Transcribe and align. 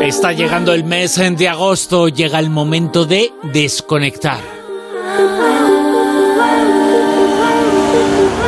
Está 0.00 0.30
llegando 0.32 0.72
el 0.72 0.84
mes 0.84 1.20
de 1.36 1.48
agosto, 1.48 2.06
llega 2.06 2.38
el 2.38 2.48
momento 2.48 3.04
de 3.04 3.32
desconectar. 3.52 4.38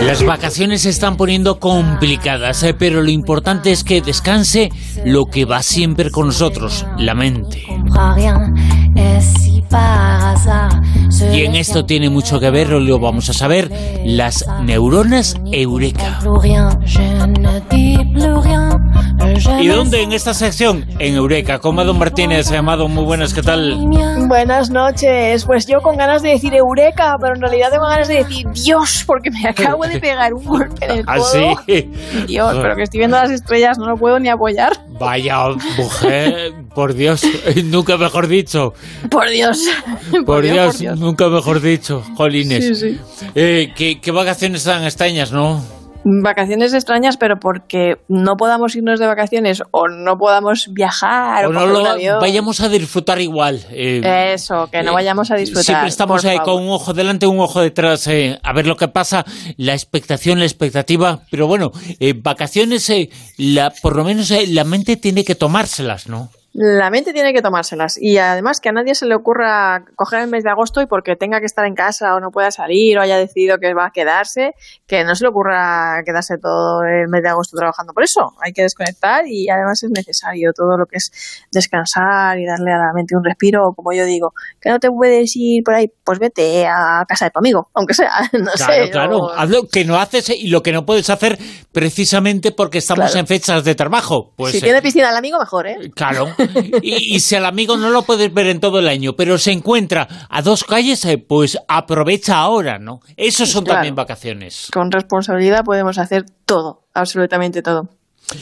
Las 0.06 0.24
vacaciones 0.24 0.82
se 0.82 0.90
están 0.90 1.16
poniendo 1.16 1.58
complicadas, 1.58 2.62
eh, 2.62 2.74
pero 2.74 3.02
lo 3.02 3.10
importante 3.10 3.72
es 3.72 3.82
que 3.82 4.00
descanse 4.00 4.70
lo 5.04 5.24
que 5.24 5.44
va 5.44 5.60
siempre 5.64 6.12
con 6.12 6.26
nosotros, 6.26 6.86
la 6.98 7.16
mente. 7.16 7.66
Y 11.32 11.44
en 11.44 11.54
esto 11.54 11.84
tiene 11.84 12.10
mucho 12.10 12.40
que 12.40 12.50
ver, 12.50 12.70
lo 12.70 12.98
vamos 12.98 13.28
a 13.30 13.32
saber, 13.32 13.70
las 14.04 14.44
neuronas 14.62 15.36
eureka. 15.50 16.20
¿Y 19.60 19.68
dónde 19.68 20.02
en 20.02 20.12
esta 20.12 20.34
sección? 20.34 20.84
En 20.98 21.14
Eureka, 21.14 21.58
con 21.58 21.72
Amado 21.74 21.94
Martínez. 21.94 22.50
Amado, 22.52 22.88
muy 22.88 23.04
buenas, 23.04 23.32
¿qué 23.32 23.42
tal? 23.42 23.76
Buenas 24.28 24.70
noches. 24.70 25.44
Pues 25.44 25.66
yo 25.66 25.80
con 25.80 25.96
ganas 25.96 26.22
de 26.22 26.30
decir 26.30 26.54
Eureka, 26.54 27.16
pero 27.20 27.34
en 27.34 27.40
realidad 27.40 27.70
tengo 27.70 27.86
ganas 27.86 28.08
de 28.08 28.16
decir 28.24 28.46
Dios, 28.52 29.04
porque 29.06 29.30
me 29.30 29.48
acabo 29.48 29.84
de 29.86 30.00
pegar 30.00 30.34
un 30.34 30.44
golpe 30.44 30.84
en 30.84 30.90
el 30.98 31.04
¿Ah, 31.06 31.16
codo. 31.16 31.56
sí? 31.66 31.90
Dios, 32.26 32.56
pero 32.60 32.76
que 32.76 32.82
estoy 32.82 32.98
viendo 32.98 33.16
las 33.16 33.30
estrellas, 33.30 33.78
no 33.78 33.86
lo 33.86 33.96
puedo 33.96 34.18
ni 34.18 34.28
apoyar. 34.28 34.72
Vaya 34.98 35.48
mujer, 35.78 36.52
por 36.74 36.94
Dios, 36.94 37.22
nunca 37.64 37.96
mejor 37.96 38.26
dicho. 38.28 38.72
Por 39.10 39.28
Dios. 39.30 39.58
Por, 40.26 40.42
Dios, 40.42 40.80
nunca 40.98 41.28
mejor 41.28 41.60
dicho, 41.60 42.02
jolines. 42.16 42.66
Sí, 42.66 42.74
sí. 42.74 43.00
Eh, 43.34 43.72
¿qué, 43.76 44.00
qué 44.00 44.10
vacaciones 44.10 44.64
tan 44.64 44.84
extrañas, 44.84 45.32
no? 45.32 45.62
Vacaciones 46.04 46.74
extrañas, 46.74 47.16
pero 47.16 47.36
porque 47.40 47.94
no 48.08 48.34
podamos 48.36 48.74
irnos 48.74 48.98
de 48.98 49.06
vacaciones 49.06 49.62
o 49.70 49.86
no 49.86 50.16
podamos 50.18 50.66
viajar 50.72 51.46
o, 51.46 51.50
O 51.50 51.52
no 51.52 51.64
lo 51.66 51.86
avión. 51.86 52.18
vayamos 52.20 52.60
a 52.60 52.68
disfrutar 52.68 53.20
igual. 53.20 53.64
eh, 53.70 54.32
Eso, 54.34 54.66
que 54.72 54.82
no 54.82 54.94
vayamos 54.94 55.30
a 55.30 55.36
disfrutar. 55.36 55.62
Siempre 55.62 55.88
estamos 55.88 56.24
eh, 56.24 56.34
favor. 56.38 56.42
con 56.56 56.62
un 56.64 56.70
ojo 56.70 56.92
delante, 56.92 57.28
un 57.28 57.38
ojo 57.38 57.60
detrás, 57.60 58.08
eh, 58.08 58.36
a 58.42 58.52
ver 58.52 58.66
lo 58.66 58.74
que 58.76 58.88
pasa, 58.88 59.24
la 59.56 59.74
expectación, 59.74 60.40
la 60.40 60.44
expectativa, 60.44 61.20
pero 61.30 61.46
bueno, 61.46 61.70
eh, 62.00 62.14
vacaciones, 62.20 62.90
eh, 62.90 63.08
la, 63.38 63.72
por 63.80 63.94
lo 63.94 64.02
menos 64.02 64.28
eh, 64.32 64.46
la 64.48 64.64
mente 64.64 64.96
tiene 64.96 65.22
que 65.24 65.36
tomárselas, 65.36 66.08
¿no? 66.08 66.30
La 66.54 66.90
mente 66.90 67.14
tiene 67.14 67.32
que 67.32 67.40
tomárselas 67.40 67.96
y 67.98 68.18
además 68.18 68.60
que 68.60 68.68
a 68.68 68.72
nadie 68.72 68.94
se 68.94 69.06
le 69.06 69.14
ocurra 69.14 69.84
coger 69.96 70.20
el 70.20 70.28
mes 70.28 70.44
de 70.44 70.50
agosto 70.50 70.82
y 70.82 70.86
porque 70.86 71.16
tenga 71.16 71.40
que 71.40 71.46
estar 71.46 71.64
en 71.64 71.74
casa 71.74 72.14
o 72.14 72.20
no 72.20 72.30
pueda 72.30 72.50
salir 72.50 72.98
o 72.98 73.00
haya 73.00 73.16
decidido 73.16 73.56
que 73.58 73.72
va 73.72 73.86
a 73.86 73.90
quedarse, 73.90 74.54
que 74.86 75.02
no 75.02 75.14
se 75.14 75.24
le 75.24 75.28
ocurra 75.30 76.02
quedarse 76.04 76.36
todo 76.36 76.84
el 76.84 77.08
mes 77.08 77.22
de 77.22 77.30
agosto 77.30 77.56
trabajando 77.56 77.94
por 77.94 78.02
eso. 78.04 78.34
Hay 78.42 78.52
que 78.52 78.60
desconectar 78.62 79.26
y 79.26 79.48
además 79.48 79.82
es 79.82 79.90
necesario 79.90 80.52
todo 80.52 80.76
lo 80.76 80.84
que 80.84 80.98
es 80.98 81.10
descansar 81.50 82.38
y 82.38 82.44
darle 82.44 82.72
a 82.72 82.76
la 82.78 82.92
mente 82.94 83.16
un 83.16 83.24
respiro, 83.24 83.72
como 83.74 83.92
yo 83.94 84.04
digo, 84.04 84.34
que 84.60 84.68
no 84.68 84.78
te 84.78 84.90
puedes 84.90 85.34
ir 85.36 85.64
por 85.64 85.74
ahí, 85.74 85.90
pues 86.04 86.18
vete 86.18 86.66
a 86.66 87.04
casa 87.08 87.24
de 87.26 87.30
tu 87.30 87.38
amigo, 87.38 87.70
aunque 87.72 87.94
sea, 87.94 88.10
no 88.34 88.50
Claro, 88.52 88.72
sé. 88.84 88.90
claro, 88.90 89.18
o- 89.18 89.30
haz 89.30 89.48
lo 89.48 89.66
que 89.68 89.86
no 89.86 89.96
haces 89.98 90.28
y 90.28 90.48
lo 90.48 90.62
que 90.62 90.72
no 90.72 90.84
puedes 90.84 91.08
hacer 91.08 91.38
precisamente 91.72 92.52
porque 92.52 92.78
estamos 92.78 93.06
Claro. 93.06 93.20
en 93.20 93.26
fechas 93.26 93.64
de 93.64 93.74
trabajo. 93.74 94.32
Pues, 94.36 94.52
si 94.52 94.58
eh, 94.58 94.62
tiene 94.62 94.82
piscina 94.82 95.08
el 95.10 95.16
amigo, 95.16 95.38
mejor, 95.38 95.66
¿eh? 95.66 95.90
Claro. 95.94 96.28
Y, 96.82 97.14
y 97.16 97.20
si 97.20 97.34
al 97.36 97.44
amigo 97.46 97.76
no 97.76 97.90
lo 97.90 98.02
puedes 98.02 98.32
ver 98.32 98.46
en 98.48 98.60
todo 98.60 98.78
el 98.78 98.88
año, 98.88 99.14
pero 99.14 99.38
se 99.38 99.52
encuentra 99.52 100.08
a 100.28 100.42
dos 100.42 100.64
calles, 100.64 101.04
eh, 101.04 101.18
pues 101.18 101.58
aprovecha 101.68 102.38
ahora, 102.38 102.78
¿no? 102.78 103.00
Eso 103.16 103.46
son 103.46 103.64
Claro. 103.64 103.76
también 103.78 103.94
vacaciones. 103.94 104.68
Con 104.72 104.90
responsabilidad 104.90 105.64
podemos 105.64 105.98
hacer 105.98 106.24
todo, 106.44 106.82
absolutamente 106.94 107.62
todo. 107.62 107.88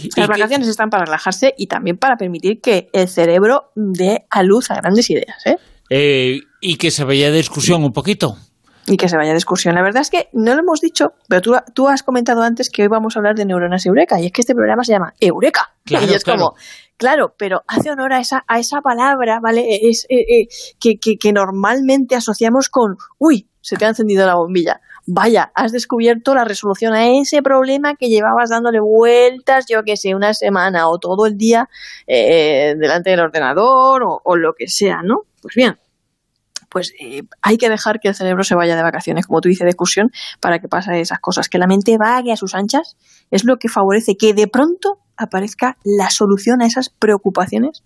¿Y 0.03 0.09
Las 0.19 0.29
vacaciones 0.29 0.69
están 0.69 0.91
para 0.91 1.05
relajarse 1.05 1.55
y 1.57 1.67
también 1.67 1.97
para 1.97 2.17
permitir 2.17 2.61
que 2.61 2.89
el 2.93 3.09
cerebro 3.09 3.73
dé 3.75 4.27
a 4.31 4.43
luz 4.43 4.71
a 4.71 4.77
grandes 4.77 5.11
ideas, 5.11 5.45
¿eh? 5.47 5.57
eh, 5.91 6.41
y 6.61 6.77
que 6.77 6.91
se 6.91 7.03
vaya 7.05 7.31
de 7.31 7.41
excursión 7.41 7.83
un 7.83 7.93
poquito. 7.93 8.37
Y 8.87 8.97
que 8.97 9.09
se 9.09 9.17
vaya 9.17 9.31
de 9.31 9.37
excursión. 9.37 9.75
La 9.75 9.83
verdad 9.83 10.03
es 10.03 10.11
que 10.11 10.29
no 10.33 10.55
lo 10.55 10.61
hemos 10.61 10.81
dicho, 10.81 11.13
pero 11.29 11.43
tú, 11.43 11.55
tú 11.75 11.89
has 11.89 12.03
comentado 12.03 12.43
antes 12.43 12.71
que 12.71 12.83
hoy 12.83 12.89
vamos 12.89 13.15
a 13.15 13.21
hablar 13.21 13.37
de 13.37 13.45
neuronas 13.45 13.87
eureka, 13.87 14.21
y 14.21 14.27
es 14.27 14.33
que 14.33 14.41
este 14.41 14.55
programa 14.55 14.85
se 14.85 14.93
llama 14.93 15.15
Eureka. 15.21 15.75
Claro, 15.85 16.07
y 16.11 16.15
es 16.15 16.25
claro. 16.25 16.41
como, 16.41 16.55
claro, 16.97 17.35
pero 17.37 17.63
hace 17.67 17.91
honor 17.91 18.13
a 18.13 18.21
esa, 18.21 18.45
a 18.49 18.59
esa 18.59 18.81
palabra, 18.81 19.39
¿vale? 19.41 19.67
Es, 19.83 20.07
eh, 20.09 20.21
eh, 20.21 20.49
que, 20.81 20.99
que, 20.99 21.19
que 21.19 21.33
normalmente 21.33 22.17
asociamos 22.17 22.69
con, 22.69 22.97
uy, 23.19 23.49
se 23.61 23.77
te 23.77 23.85
ha 23.85 23.89
encendido 23.89 24.27
la 24.27 24.35
bombilla. 24.35 24.81
Vaya, 25.07 25.51
has 25.55 25.73
descubierto 25.73 26.35
la 26.35 26.45
resolución 26.45 26.95
a 26.95 27.09
ese 27.09 27.43
problema 27.43 27.97
que 27.97 28.09
llevabas 28.09 28.51
dándole 28.51 28.81
vueltas, 28.81 29.67
yo 29.69 29.83
que 29.83 29.97
sé, 29.97 30.15
una 30.15 30.35
semana 30.35 30.89
o 30.89 30.99
todo 30.99 31.27
el 31.27 31.37
día 31.37 31.69
eh, 32.07 32.75
delante 32.79 33.11
del 33.11 33.21
ordenador 33.21 34.03
o, 34.05 34.21
o 34.23 34.37
lo 34.37 34.55
que 34.55 34.69
sea, 34.69 35.03
¿no? 35.03 35.23
Pues 35.43 35.55
bien, 35.55 35.79
pues 36.71 36.93
eh, 37.01 37.23
hay 37.43 37.59
que 37.59 37.69
dejar 37.69 38.01
que 38.01 38.09
el 38.09 38.15
cerebro 38.15 38.45
se 38.45 38.55
vaya 38.55 38.77
de 38.77 38.83
vacaciones, 38.83 39.27
como 39.27 39.41
tú 39.41 39.49
dices, 39.49 39.65
de 39.65 39.71
excursión, 39.71 40.11
para 40.41 40.59
que 40.61 40.69
pasen 40.69 40.95
esas 40.95 41.19
cosas. 41.19 41.49
Que 41.49 41.59
la 41.59 41.67
mente 41.67 41.99
vague 41.99 42.33
a 42.33 42.37
sus 42.37 42.55
anchas 42.55 42.97
es 43.31 43.45
lo 43.45 43.59
que 43.59 43.69
favorece 43.69 44.17
que 44.17 44.33
de 44.35 44.47
pronto 44.47 44.99
aparezca 45.17 45.77
la 45.85 46.09
solución 46.09 46.63
a 46.63 46.67
esas 46.67 46.89
preocupaciones 46.89 47.83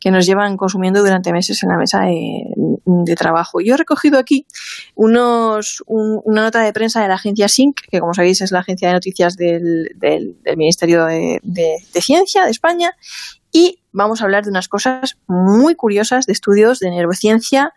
que 0.00 0.10
nos 0.10 0.24
llevan 0.24 0.56
consumiendo 0.56 1.00
durante 1.00 1.30
meses 1.30 1.62
en 1.62 1.68
la 1.68 1.76
mesa 1.76 2.00
de, 2.00 2.44
de 2.86 3.14
trabajo. 3.14 3.60
Yo 3.60 3.74
he 3.74 3.76
recogido 3.76 4.18
aquí 4.18 4.46
unos, 4.94 5.82
un- 5.86 6.20
una 6.24 6.42
nota 6.42 6.62
de 6.62 6.72
prensa 6.72 7.02
de 7.02 7.08
la 7.08 7.14
agencia 7.16 7.48
SINC, 7.48 7.78
que 7.90 8.00
como 8.00 8.14
sabéis 8.14 8.40
es 8.40 8.52
la 8.52 8.60
agencia 8.60 8.88
de 8.88 8.94
noticias 8.94 9.36
del, 9.36 9.90
del- 9.96 10.36
del 10.42 10.56
Ministerio 10.56 11.04
de 11.06 11.40
Ciencia 12.00 12.44
de 12.44 12.50
España, 12.50 12.92
y 13.52 13.80
vamos 13.92 14.20
a 14.20 14.24
hablar 14.24 14.44
de 14.44 14.50
unas 14.50 14.68
cosas 14.68 15.18
muy 15.26 15.74
curiosas 15.74 16.26
de 16.26 16.32
estudios 16.32 16.80
de 16.80 16.90
neurociencia 16.90 17.72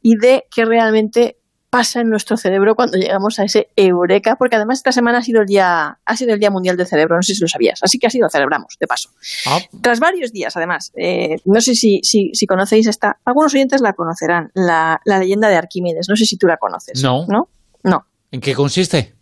y 0.00 0.16
de 0.16 0.44
qué 0.50 0.64
realmente 0.64 1.38
pasa 1.68 2.00
en 2.00 2.08
nuestro 2.08 2.36
cerebro 2.36 2.76
cuando 2.76 2.96
llegamos 2.96 3.38
a 3.38 3.44
ese 3.44 3.68
eureka, 3.74 4.36
porque 4.36 4.56
además 4.56 4.78
esta 4.78 4.92
semana 4.92 5.18
ha 5.18 5.22
sido 5.22 5.40
el 5.40 5.46
día, 5.46 5.98
ha 6.04 6.16
sido 6.16 6.32
el 6.32 6.40
Día 6.40 6.50
Mundial 6.50 6.76
del 6.76 6.86
Cerebro, 6.86 7.16
no 7.16 7.22
sé 7.22 7.34
si 7.34 7.40
lo 7.40 7.48
sabías, 7.48 7.82
así 7.82 7.98
que 7.98 8.06
así 8.06 8.18
lo 8.18 8.30
celebramos, 8.30 8.76
de 8.80 8.86
paso. 8.86 9.10
Ah, 9.46 9.58
Tras 9.82 9.98
varios 10.00 10.32
días, 10.32 10.56
además, 10.56 10.92
eh, 10.96 11.36
no 11.44 11.60
sé 11.60 11.74
si, 11.74 12.00
si, 12.02 12.30
si 12.32 12.46
conocéis 12.46 12.86
esta, 12.86 13.18
algunos 13.24 13.52
oyentes 13.52 13.80
la 13.80 13.94
conocerán, 13.94 14.52
la, 14.54 15.00
la 15.04 15.18
leyenda 15.18 15.48
de 15.48 15.56
Arquímedes, 15.56 16.08
no 16.08 16.16
sé 16.16 16.24
si 16.24 16.38
tú 16.38 16.46
la 16.46 16.56
conoces. 16.56 17.02
No. 17.02 17.26
¿No? 17.28 17.48
No. 17.82 18.06
¿En 18.30 18.40
qué 18.40 18.54
consiste? 18.54 19.15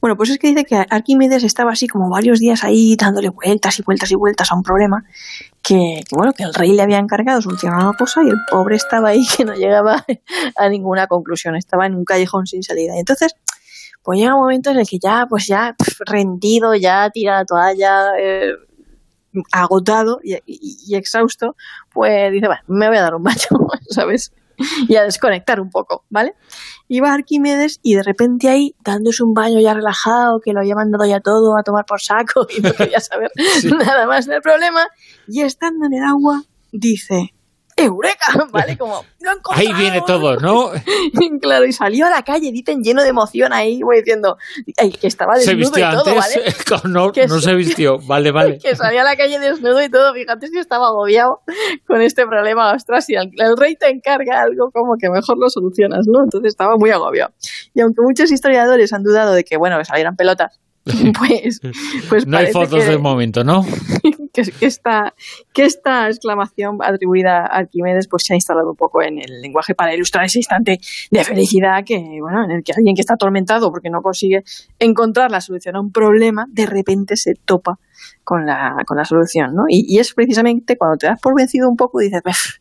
Bueno, 0.00 0.16
pues 0.16 0.30
es 0.30 0.38
que 0.38 0.48
dice 0.48 0.64
que 0.64 0.84
Arquímedes 0.88 1.44
estaba 1.44 1.72
así 1.72 1.86
como 1.86 2.10
varios 2.10 2.38
días 2.38 2.64
ahí 2.64 2.96
dándole 2.96 3.28
vueltas 3.28 3.78
y 3.78 3.82
vueltas 3.82 4.10
y 4.10 4.14
vueltas 4.14 4.50
a 4.50 4.54
un 4.54 4.62
problema 4.62 5.04
que, 5.62 6.02
que, 6.08 6.16
bueno, 6.16 6.32
que 6.32 6.42
el 6.42 6.54
rey 6.54 6.72
le 6.72 6.82
había 6.82 6.98
encargado 6.98 7.40
solucionar 7.40 7.78
una 7.84 7.96
cosa 7.96 8.22
y 8.24 8.28
el 8.28 8.38
pobre 8.50 8.76
estaba 8.76 9.10
ahí 9.10 9.24
que 9.36 9.44
no 9.44 9.54
llegaba 9.54 10.04
a 10.56 10.68
ninguna 10.68 11.06
conclusión, 11.06 11.56
estaba 11.56 11.86
en 11.86 11.94
un 11.94 12.04
callejón 12.04 12.46
sin 12.46 12.62
salida. 12.62 12.96
Y 12.96 13.00
entonces, 13.00 13.34
pues 14.02 14.18
llega 14.18 14.34
un 14.34 14.40
momento 14.40 14.70
en 14.70 14.78
el 14.78 14.88
que 14.88 14.98
ya, 14.98 15.26
pues 15.28 15.46
ya 15.46 15.76
rendido, 16.06 16.74
ya 16.74 17.08
tira 17.10 17.38
la 17.38 17.44
toalla, 17.44 18.18
eh, 18.18 18.54
agotado 19.50 20.20
y, 20.22 20.94
exhausto, 20.94 21.56
pues 21.92 22.32
dice, 22.32 22.48
me 22.66 22.88
voy 22.88 22.96
a 22.96 23.02
dar 23.02 23.14
un 23.14 23.22
baño, 23.22 23.38
¿sabes? 23.88 24.32
Y 24.88 24.96
a 24.96 25.02
desconectar 25.02 25.60
un 25.60 25.70
poco, 25.70 26.04
¿vale? 26.10 26.34
Iba 26.88 27.12
Arquímedes 27.12 27.80
y 27.82 27.94
de 27.94 28.02
repente 28.02 28.48
ahí, 28.48 28.74
dándose 28.84 29.22
un 29.22 29.34
baño 29.34 29.60
ya 29.60 29.74
relajado, 29.74 30.40
que 30.40 30.52
lo 30.52 30.60
había 30.60 30.74
mandado 30.74 31.04
ya 31.06 31.20
todo 31.20 31.56
a 31.56 31.62
tomar 31.62 31.84
por 31.84 32.00
saco 32.00 32.46
y 32.56 32.60
no 32.60 32.72
quería 32.72 33.00
saber 33.00 33.30
nada 33.78 34.06
más 34.06 34.26
del 34.26 34.40
problema, 34.40 34.86
y 35.28 35.42
estando 35.42 35.86
en 35.86 35.94
el 35.94 36.04
agua, 36.04 36.42
dice, 36.72 37.34
¡Eureka! 37.84 38.46
¿Vale? 38.52 38.76
Como, 38.76 39.04
"Lo 39.20 39.30
he 39.30 39.34
encontrado". 39.34 39.68
Ahí 39.68 39.72
viene 39.80 40.02
todo, 40.06 40.36
¿no? 40.36 40.70
claro, 41.40 41.64
y 41.66 41.72
salió 41.72 42.06
a 42.06 42.10
la 42.10 42.22
calle, 42.22 42.52
dicen, 42.52 42.82
lleno 42.82 43.02
de 43.02 43.08
emoción 43.08 43.52
ahí, 43.52 43.80
güey, 43.80 44.00
diciendo, 44.00 44.36
ay, 44.78 44.92
que 44.92 45.06
estaba 45.06 45.36
Se 45.36 45.54
desnudo 45.54 45.72
vistió 45.72 45.88
y 45.88 45.92
todo, 45.92 46.18
antes. 46.20 46.70
¿vale? 46.70 46.82
no, 46.92 47.12
Que 47.12 47.26
no 47.26 47.40
se 47.40 47.54
vistió. 47.54 47.98
Vale, 47.98 48.30
vale. 48.32 48.58
que 48.58 48.76
salía 48.76 49.02
a 49.02 49.04
la 49.04 49.16
calle 49.16 49.38
desnudo 49.38 49.82
y 49.82 49.88
todo. 49.88 50.12
Fíjate 50.14 50.48
si 50.48 50.58
estaba 50.58 50.86
agobiado 50.86 51.40
con 51.86 52.00
este 52.00 52.26
problema. 52.26 52.72
Ostras, 52.72 53.06
si 53.06 53.14
el, 53.14 53.30
el 53.38 53.56
rey 53.56 53.76
te 53.76 53.88
encarga 53.90 54.42
algo, 54.42 54.70
como 54.72 54.96
que 55.00 55.08
mejor 55.10 55.38
lo 55.38 55.48
solucionas, 55.50 56.06
¿no? 56.06 56.22
Entonces 56.24 56.48
estaba 56.48 56.76
muy 56.76 56.90
agobiado. 56.90 57.32
Y 57.74 57.80
aunque 57.80 58.02
muchos 58.02 58.30
historiadores 58.30 58.92
han 58.92 59.02
dudado 59.02 59.32
de 59.32 59.44
que, 59.44 59.56
bueno, 59.56 59.78
que 59.78 59.84
salieran 59.84 60.16
pelotas, 60.16 60.60
pues, 61.18 61.60
pues 62.08 62.26
No 62.26 62.38
hay 62.38 62.52
fotos 62.52 62.84
que, 62.84 62.90
del 62.90 62.98
momento, 62.98 63.44
¿no? 63.44 63.64
Que, 64.32 64.66
esta, 64.66 65.14
que 65.52 65.64
esta 65.64 66.08
exclamación 66.08 66.78
atribuida 66.80 67.40
a 67.40 67.58
Arquímedes 67.58 68.08
pues 68.08 68.24
se 68.24 68.32
ha 68.32 68.36
instalado 68.36 68.70
un 68.70 68.76
poco 68.76 69.02
en 69.02 69.18
el 69.18 69.40
lenguaje 69.40 69.74
para 69.74 69.94
ilustrar 69.94 70.24
ese 70.24 70.38
instante 70.38 70.80
de 71.10 71.24
felicidad 71.24 71.84
que, 71.84 71.98
bueno, 72.20 72.44
en 72.44 72.50
el 72.50 72.64
que 72.64 72.72
alguien 72.72 72.94
que 72.94 73.02
está 73.02 73.14
atormentado 73.14 73.70
porque 73.70 73.90
no 73.90 74.00
consigue 74.02 74.42
encontrar 74.78 75.30
la 75.30 75.40
solución 75.40 75.76
a 75.76 75.80
un 75.80 75.92
problema, 75.92 76.46
de 76.48 76.66
repente 76.66 77.16
se 77.16 77.34
topa 77.34 77.78
con 78.24 78.46
la, 78.46 78.76
con 78.86 78.96
la 78.96 79.04
solución, 79.04 79.54
¿no? 79.54 79.64
Y, 79.68 79.98
es 79.98 80.14
precisamente 80.14 80.76
cuando 80.76 80.96
te 80.96 81.06
das 81.06 81.20
por 81.20 81.36
vencido 81.36 81.68
un 81.68 81.76
poco 81.76 82.00
y 82.00 82.06
dices, 82.06 82.22
"Bef, 82.24 82.58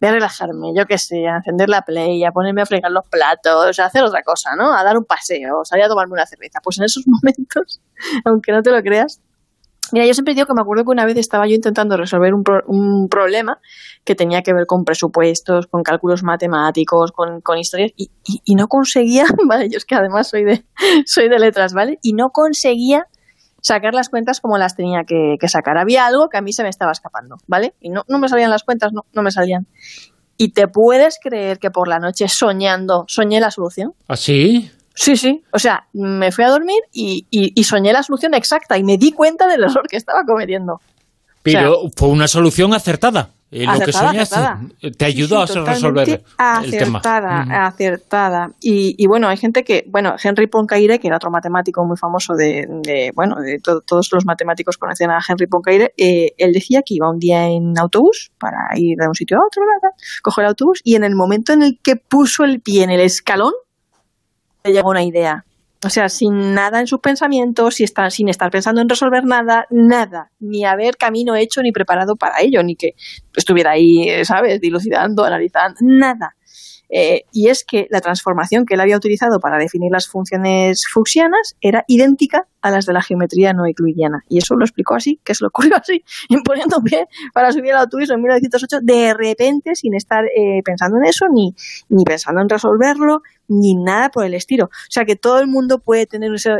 de 0.00 0.10
relajarme, 0.10 0.72
yo 0.76 0.86
qué 0.86 0.98
sé, 0.98 1.26
a 1.26 1.36
encender 1.36 1.68
la 1.68 1.82
play, 1.82 2.24
a 2.24 2.32
ponerme 2.32 2.62
a 2.62 2.66
fregar 2.66 2.90
los 2.90 3.06
platos, 3.08 3.78
a 3.78 3.86
hacer 3.86 4.02
otra 4.02 4.22
cosa, 4.22 4.56
¿no? 4.56 4.76
A 4.76 4.82
dar 4.82 4.98
un 4.98 5.04
paseo, 5.04 5.64
salir 5.64 5.84
a 5.84 5.88
tomarme 5.88 6.14
una 6.14 6.26
cerveza. 6.26 6.60
Pues 6.62 6.78
en 6.78 6.84
esos 6.84 7.04
momentos, 7.06 7.80
aunque 8.24 8.52
no 8.52 8.62
te 8.62 8.70
lo 8.70 8.82
creas, 8.82 9.20
Mira, 9.92 10.06
yo 10.06 10.14
siempre 10.14 10.34
digo 10.34 10.46
que 10.46 10.54
me 10.54 10.62
acuerdo 10.62 10.84
que 10.84 10.90
una 10.90 11.04
vez 11.04 11.16
estaba 11.16 11.46
yo 11.46 11.54
intentando 11.54 11.96
resolver 11.96 12.32
un, 12.34 13.08
problema 13.08 13.58
que 14.04 14.14
tenía 14.14 14.42
que 14.42 14.52
ver 14.52 14.66
con 14.66 14.84
presupuestos, 14.84 15.66
con 15.66 15.82
cálculos 15.82 16.22
matemáticos, 16.22 17.12
con, 17.12 17.40
con 17.40 17.58
historias, 17.58 17.92
y, 17.96 18.10
y, 18.24 18.54
no 18.54 18.66
conseguía, 18.66 19.24
vale, 19.48 19.68
yo 19.68 19.76
es 19.76 19.84
que 19.84 19.94
además 19.94 20.28
soy 20.28 20.44
de, 20.44 20.64
soy 21.06 21.28
de 21.28 21.38
letras, 21.38 21.74
¿vale? 21.74 21.98
Y 22.02 22.14
no 22.14 22.30
conseguía 22.30 23.06
sacar 23.64 23.94
las 23.94 24.10
cuentas 24.10 24.40
como 24.40 24.58
las 24.58 24.76
tenía 24.76 25.04
que, 25.06 25.36
sacar. 25.48 25.78
Había 25.78 26.06
algo 26.06 26.28
que 26.28 26.36
a 26.36 26.42
mí 26.42 26.52
se 26.52 26.62
me 26.62 26.68
estaba 26.68 26.92
escapando, 26.92 27.36
¿vale? 27.46 27.74
Y 27.80 27.88
no, 27.90 28.02
no 28.08 28.18
me 28.18 28.28
salían 28.28 28.50
las 28.50 28.62
cuentas, 28.62 28.92
no, 28.92 29.02
no 29.12 29.22
me 29.22 29.30
salían. 29.30 29.66
¿Y 30.36 30.52
te 30.52 30.68
puedes 30.68 31.18
creer 31.22 31.58
que 31.58 31.70
por 31.70 31.88
la 31.88 31.98
noche 31.98 32.28
soñando 32.28 33.04
soñé 33.06 33.40
la 33.40 33.50
solución? 33.50 33.94
¿Ah, 34.06 34.16
sí? 34.16 34.70
Sí, 34.94 35.16
sí. 35.16 35.42
O 35.50 35.58
sea, 35.58 35.86
me 35.92 36.30
fui 36.30 36.44
a 36.44 36.48
dormir 36.48 36.80
y, 36.92 37.26
y, 37.30 37.64
soñé 37.64 37.92
la 37.92 38.02
solución 38.02 38.32
exacta 38.34 38.78
y 38.78 38.84
me 38.84 38.96
di 38.96 39.12
cuenta 39.12 39.46
del 39.48 39.64
error 39.64 39.86
que 39.88 39.96
estaba 39.96 40.22
cometiendo. 40.24 40.80
Pero 41.42 41.90
fue 41.96 42.08
una 42.08 42.28
solución 42.28 42.72
acertada. 42.72 43.30
Eh, 43.50 43.66
lo 43.66 43.84
que 43.84 43.92
soñaste 43.92 44.36
te 44.98 45.04
ayudó 45.04 45.42
a 45.42 45.46
resolver 45.46 46.08
el 46.08 46.70
tema. 46.70 47.00
Acertada, 47.66 48.50
y, 48.60 48.96
y, 48.98 49.06
bueno, 49.06 49.28
hay 49.28 49.36
gente 49.36 49.62
que, 49.62 49.84
bueno, 49.86 50.16
Henry 50.20 50.48
Poincaré, 50.48 50.98
que 50.98 51.06
era 51.06 51.16
otro 51.16 51.30
matemático 51.30 51.84
muy 51.84 51.96
famoso 51.96 52.34
de, 52.34 52.66
de 52.82 53.12
bueno, 53.14 53.36
de 53.36 53.60
todos 53.60 54.08
los 54.10 54.24
matemáticos 54.24 54.76
conocían 54.76 55.10
a 55.10 55.20
Henry 55.26 55.46
Poincaré, 55.46 55.94
eh, 55.96 56.32
él 56.36 56.52
decía 56.52 56.82
que 56.84 56.94
iba 56.94 57.08
un 57.08 57.20
día 57.20 57.46
en 57.46 57.78
autobús 57.78 58.32
para 58.40 58.56
ir 58.74 58.96
de 58.98 59.06
un 59.06 59.14
sitio 59.14 59.36
a 59.36 59.46
otro, 59.46 59.62
¿verdad? 59.62 59.96
cogió 60.22 60.40
el 60.40 60.48
autobús 60.48 60.80
y 60.82 60.96
en 60.96 61.04
el 61.04 61.14
momento 61.14 61.52
en 61.52 61.62
el 61.62 61.78
que 61.80 61.94
puso 61.94 62.42
el 62.42 62.60
pie 62.60 62.82
en 62.82 62.90
el 62.90 63.00
escalón, 63.00 63.52
le 64.64 64.72
llegó 64.72 64.90
una 64.90 65.04
idea 65.04 65.44
o 65.84 65.90
sea, 65.90 66.08
sin 66.08 66.54
nada 66.54 66.80
en 66.80 66.86
sus 66.86 67.00
pensamientos, 67.00 67.74
sin 67.74 68.28
estar 68.28 68.50
pensando 68.50 68.80
en 68.80 68.88
resolver 68.88 69.24
nada, 69.24 69.66
nada, 69.70 70.30
ni 70.40 70.64
haber 70.64 70.96
camino 70.96 71.34
hecho 71.34 71.60
ni 71.60 71.72
preparado 71.72 72.16
para 72.16 72.40
ello, 72.40 72.62
ni 72.62 72.74
que 72.74 72.94
estuviera 73.36 73.72
ahí, 73.72 74.24
¿sabes?, 74.24 74.60
dilucidando, 74.60 75.24
analizando, 75.24 75.76
nada. 75.82 76.36
Eh, 76.90 77.24
y 77.32 77.48
es 77.48 77.64
que 77.64 77.86
la 77.90 78.00
transformación 78.00 78.66
que 78.66 78.74
él 78.74 78.80
había 78.80 78.96
utilizado 78.96 79.40
para 79.40 79.58
definir 79.58 79.90
las 79.90 80.06
funciones 80.06 80.84
fuchsianas 80.90 81.56
era 81.60 81.84
idéntica 81.88 82.46
a 82.60 82.70
las 82.70 82.86
de 82.86 82.92
la 82.92 83.02
geometría 83.02 83.52
no 83.52 83.66
euclidiana. 83.66 84.24
Y 84.28 84.38
eso 84.38 84.54
lo 84.54 84.64
explicó 84.64 84.94
así, 84.94 85.20
que 85.22 85.34
se 85.34 85.44
lo 85.44 85.48
ocurrió 85.48 85.76
así, 85.76 86.04
imponiendo 86.28 86.80
pie 86.82 87.06
para 87.32 87.52
subir 87.52 87.72
al 87.72 87.80
autobús 87.80 88.10
en 88.10 88.20
1908, 88.20 88.78
de 88.82 89.14
repente, 89.14 89.74
sin 89.74 89.94
estar 89.94 90.24
eh, 90.24 90.62
pensando 90.64 90.98
en 90.98 91.04
eso, 91.04 91.26
ni, 91.32 91.54
ni 91.88 92.04
pensando 92.04 92.40
en 92.40 92.48
resolverlo, 92.48 93.22
ni 93.48 93.74
nada 93.74 94.10
por 94.10 94.24
el 94.24 94.34
estilo. 94.34 94.66
O 94.66 94.90
sea 94.90 95.04
que 95.04 95.16
todo 95.16 95.40
el 95.40 95.46
mundo 95.46 95.78
puede 95.78 96.06
tener 96.06 96.32
ese, 96.34 96.56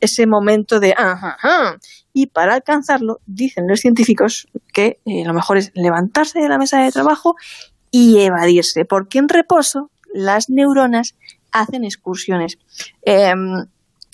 ese, 0.00 0.26
momento 0.26 0.78
de 0.80 0.94
ajá, 0.96 1.78
Y 2.12 2.26
para 2.26 2.54
alcanzarlo, 2.54 3.20
dicen 3.26 3.66
los 3.66 3.80
científicos 3.80 4.46
que 4.72 5.00
eh, 5.06 5.24
lo 5.24 5.34
mejor 5.34 5.58
es 5.58 5.72
levantarse 5.74 6.38
de 6.38 6.48
la 6.48 6.58
mesa 6.58 6.82
de 6.82 6.92
trabajo 6.92 7.36
y 7.90 8.18
evadirse, 8.20 8.84
porque 8.84 9.18
en 9.18 9.28
reposo 9.28 9.90
las 10.12 10.48
neuronas 10.48 11.14
hacen 11.52 11.84
excursiones. 11.84 12.58
Em, 13.02 13.66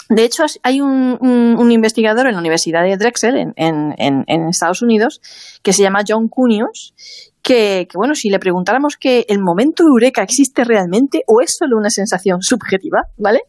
de 0.09 0.25
hecho, 0.25 0.44
hay 0.62 0.81
un, 0.81 1.71
investigador 1.71 2.26
en 2.26 2.35
la 2.35 2.41
Universidad 2.41 2.85
de 2.85 2.97
Drexel, 2.97 3.53
en, 3.56 3.94
en, 3.97 4.49
Estados 4.49 4.82
Unidos, 4.82 5.21
que 5.62 5.73
se 5.73 5.82
llama 5.82 6.03
John 6.06 6.29
Cunios, 6.29 6.94
que, 7.43 7.88
bueno, 7.94 8.15
si 8.15 8.29
le 8.29 8.38
preguntáramos 8.38 8.97
que 8.97 9.25
el 9.29 9.38
momento 9.38 9.82
eureka 9.82 10.23
existe 10.23 10.65
realmente 10.65 11.23
o 11.26 11.41
es 11.41 11.56
solo 11.59 11.76
una 11.76 11.91
sensación 11.91 12.43
subjetiva, 12.43 13.05
¿vale? 13.17 13.41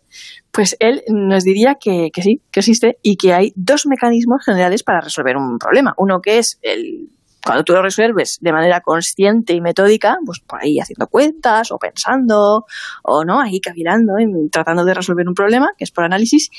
Pues 0.51 0.77
él 0.79 1.03
nos 1.09 1.43
diría 1.43 1.75
que 1.75 2.09
sí, 2.21 2.41
que 2.51 2.59
existe 2.61 2.97
y 3.01 3.17
que 3.17 3.33
hay 3.33 3.53
dos 3.55 3.85
mecanismos 3.85 4.43
generales 4.45 4.83
para 4.83 5.01
resolver 5.01 5.35
un 5.37 5.57
problema. 5.59 5.93
Uno 5.97 6.19
que 6.21 6.39
es 6.39 6.57
el 6.61 7.09
cuando 7.45 7.63
tú 7.63 7.73
lo 7.73 7.83
resuelves 7.83 8.39
de 8.41 8.51
manera 8.51 8.81
consciente 8.81 9.53
y 9.53 9.61
metódica, 9.61 10.17
pues 10.25 10.39
por 10.39 10.63
ahí 10.63 10.79
haciendo 10.79 11.05
cuentas 11.05 11.71
o 11.71 11.77
pensando 11.77 12.65
o 13.03 13.23
no, 13.23 13.39
ahí 13.39 13.59
cavilando, 13.59 14.13
tratando 14.51 14.83
de 14.83 14.95
resolver 14.95 15.27
un 15.27 15.35
problema, 15.35 15.69
que 15.77 15.83
es 15.83 15.91
por 15.91 16.03
análisis, 16.03 16.49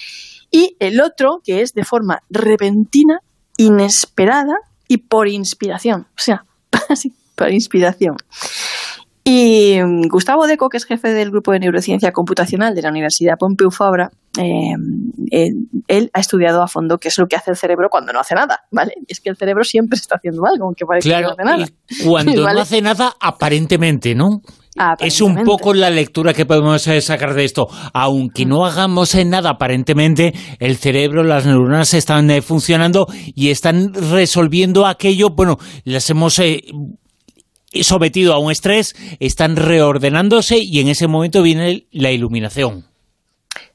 y 0.51 0.77
el 0.79 1.01
otro 1.01 1.41
que 1.45 1.61
es 1.61 1.75
de 1.75 1.85
forma 1.85 2.23
repentina, 2.31 3.19
inesperada 3.57 4.55
y 4.87 4.99
por 4.99 5.27
inspiración, 5.27 6.03
o 6.03 6.21
sea, 6.21 6.45
así, 6.89 7.13
por 7.35 7.51
inspiración. 7.51 8.17
Y 9.29 9.83
mm, 9.83 10.07
Gustavo 10.09 10.47
Deco, 10.47 10.69
que 10.69 10.77
es 10.77 10.85
jefe 10.85 11.09
del 11.13 11.33
grupo 11.33 11.51
de 11.51 11.59
neurociencia 11.59 12.13
computacional 12.13 12.77
de 12.77 12.83
la 12.83 12.91
Universidad 12.91 13.35
Pompeu 13.37 13.73
Fabra, 13.73 14.09
eh, 14.39 14.77
él, 15.89 16.11
ha 16.13 16.21
estudiado 16.21 16.63
a 16.63 16.69
fondo 16.69 16.99
qué 16.99 17.09
es 17.09 17.19
lo 17.19 17.27
que 17.27 17.35
hace 17.35 17.51
el 17.51 17.57
cerebro 17.57 17.89
cuando 17.91 18.13
no 18.13 18.21
hace 18.21 18.37
nada, 18.37 18.61
¿vale? 18.71 18.93
Y 19.01 19.13
es 19.13 19.19
que 19.19 19.31
el 19.31 19.37
cerebro 19.37 19.65
siempre 19.65 19.97
está 19.97 20.15
haciendo 20.15 20.47
algo, 20.47 20.67
aunque 20.67 20.87
parece 20.87 21.11
que 21.11 21.21
no 21.23 21.31
hace 21.31 21.43
nada. 21.43 21.67
cuando 22.05 22.41
no 22.41 22.61
hace 22.61 22.81
nada, 22.81 23.17
aparentemente, 23.21 24.15
¿no? 24.15 24.43
Es 25.01 25.21
un 25.21 25.43
poco 25.43 25.75
la 25.75 25.91
lectura 25.91 26.33
que 26.33 26.47
podemos 26.47 26.87
eh, 26.87 27.01
sacar 27.01 27.35
de 27.35 27.45
esto. 27.45 27.67
Aunque 27.95 28.45
no 28.47 28.65
hagamos 28.65 29.13
nada 29.25 29.51
aparentemente, 29.51 30.35
el 30.61 30.77
cerebro, 30.77 31.25
las 31.25 31.47
neuronas 31.47 31.95
están 31.95 32.31
eh, 32.31 32.43
funcionando 32.43 33.09
y 33.35 33.51
están 33.51 33.93
resolviendo 33.93 34.87
aquello, 34.87 35.31
bueno, 35.31 35.57
las 35.85 36.11
hemos 36.11 36.39
sometido 37.83 38.35
a 38.35 38.39
un 38.39 38.51
estrés, 38.51 38.95
están 39.21 39.57
reordenándose 39.57 40.59
y 40.59 40.81
en 40.81 40.89
ese 40.89 41.07
momento 41.07 41.43
viene 41.43 41.87
la 41.91 42.11
iluminación. 42.13 42.85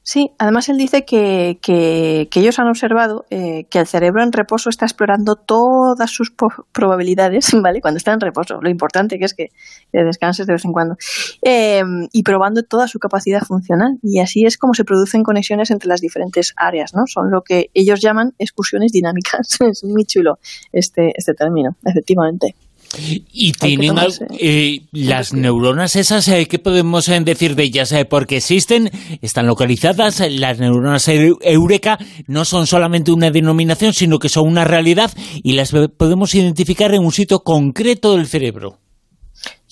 Sí, 0.04 0.32
además 0.38 0.68
él 0.68 0.78
dice 0.78 1.04
que, 1.04 1.58
que, 1.62 2.28
ellos 2.34 2.58
han 2.58 2.66
observado 2.66 3.24
eh, 3.30 3.66
que 3.70 3.78
el 3.78 3.86
cerebro 3.86 4.24
en 4.24 4.32
reposo 4.32 4.68
está 4.68 4.84
explorando 4.84 5.36
todas 5.36 6.10
sus 6.10 6.32
probabilidades, 6.72 7.50
¿vale? 7.62 7.80
Cuando 7.80 7.98
está 7.98 8.12
en 8.12 8.20
reposo. 8.20 8.60
Lo 8.60 8.68
importante 8.68 9.18
que 9.18 9.24
es 9.26 9.34
que, 9.34 9.50
descanses 9.92 10.48
de 10.48 10.54
vez 10.54 10.64
en 10.64 10.72
cuando. 10.72 10.96
Em, 11.40 12.08
y 12.12 12.24
probando 12.24 12.64
toda 12.64 12.88
su 12.88 12.98
capacidad 12.98 13.42
funcional. 13.42 13.98
Y 14.02 14.18
así 14.18 14.44
es 14.44 14.58
como 14.58 14.74
se 14.74 14.84
producen 14.84 15.22
conexiones 15.22 15.70
entre 15.70 15.88
las 15.88 16.00
diferentes 16.00 16.52
áreas, 16.56 16.94
¿no? 16.94 17.06
Son 17.06 17.30
lo 17.30 17.42
que 17.42 17.70
ellos 17.72 18.00
llaman 18.00 18.34
excursiones 18.40 18.90
dinámicas. 18.90 19.60
es 19.60 19.84
muy 19.84 20.04
chulo 20.04 20.40
este, 20.72 21.12
este 21.16 21.34
término, 21.34 21.76
efectivamente. 21.84 22.56
Y 22.98 23.52
tienen 23.52 23.96
eh, 24.38 24.80
las 24.92 25.32
neuronas 25.32 25.96
esas, 25.96 26.28
eh, 26.28 26.46
¿qué 26.46 26.58
podemos 26.58 27.08
eh, 27.08 27.20
decir 27.20 27.54
de 27.54 27.64
ellas? 27.64 27.94
porque 28.08 28.38
existen, 28.38 28.90
están 29.20 29.46
localizadas, 29.46 30.22
las 30.30 30.58
neuronas 30.58 31.08
Eureka 31.08 31.98
no 32.26 32.44
son 32.44 32.66
solamente 32.66 33.12
una 33.12 33.30
denominación, 33.30 33.92
sino 33.92 34.18
que 34.18 34.28
son 34.28 34.48
una 34.48 34.64
realidad 34.64 35.12
y 35.42 35.52
las 35.52 35.72
podemos 35.96 36.34
identificar 36.34 36.94
en 36.94 37.04
un 37.04 37.12
sitio 37.12 37.40
concreto 37.40 38.16
del 38.16 38.26
cerebro. 38.26 38.81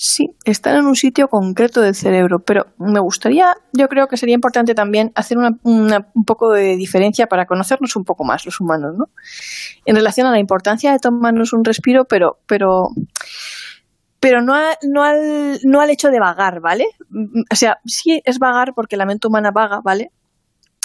Sí, 0.02 0.34
están 0.46 0.76
en 0.76 0.86
un 0.86 0.96
sitio 0.96 1.28
concreto 1.28 1.82
del 1.82 1.94
cerebro, 1.94 2.38
pero 2.38 2.68
me 2.78 3.00
gustaría, 3.00 3.54
yo 3.74 3.86
creo 3.86 4.08
que 4.08 4.16
sería 4.16 4.34
importante 4.34 4.74
también 4.74 5.12
hacer 5.14 5.36
una, 5.36 5.58
un 6.14 6.24
poco 6.24 6.52
de 6.52 6.76
diferencia 6.76 7.26
para 7.26 7.44
conocernos 7.44 7.94
un 7.96 8.04
poco 8.04 8.24
más 8.24 8.46
los 8.46 8.60
humanos, 8.60 8.94
¿no? 8.96 9.10
En 9.84 9.96
relación 9.96 10.26
a 10.26 10.30
la 10.30 10.38
importancia 10.38 10.90
de 10.92 10.98
tomarnos 11.00 11.52
un 11.52 11.66
respiro, 11.66 12.06
pero, 12.06 12.38
pero, 12.46 12.88
pero 14.20 14.40
no, 14.40 14.54
no, 14.88 15.02
al, 15.02 15.60
no 15.64 15.82
al 15.82 15.90
hecho 15.90 16.08
de 16.08 16.18
vagar, 16.18 16.60
¿vale? 16.60 16.86
O 17.52 17.54
sea, 17.54 17.78
sí 17.84 18.22
es 18.24 18.38
vagar 18.38 18.72
porque 18.74 18.96
la 18.96 19.04
mente 19.04 19.28
humana 19.28 19.50
vaga, 19.50 19.82
¿vale? 19.84 20.12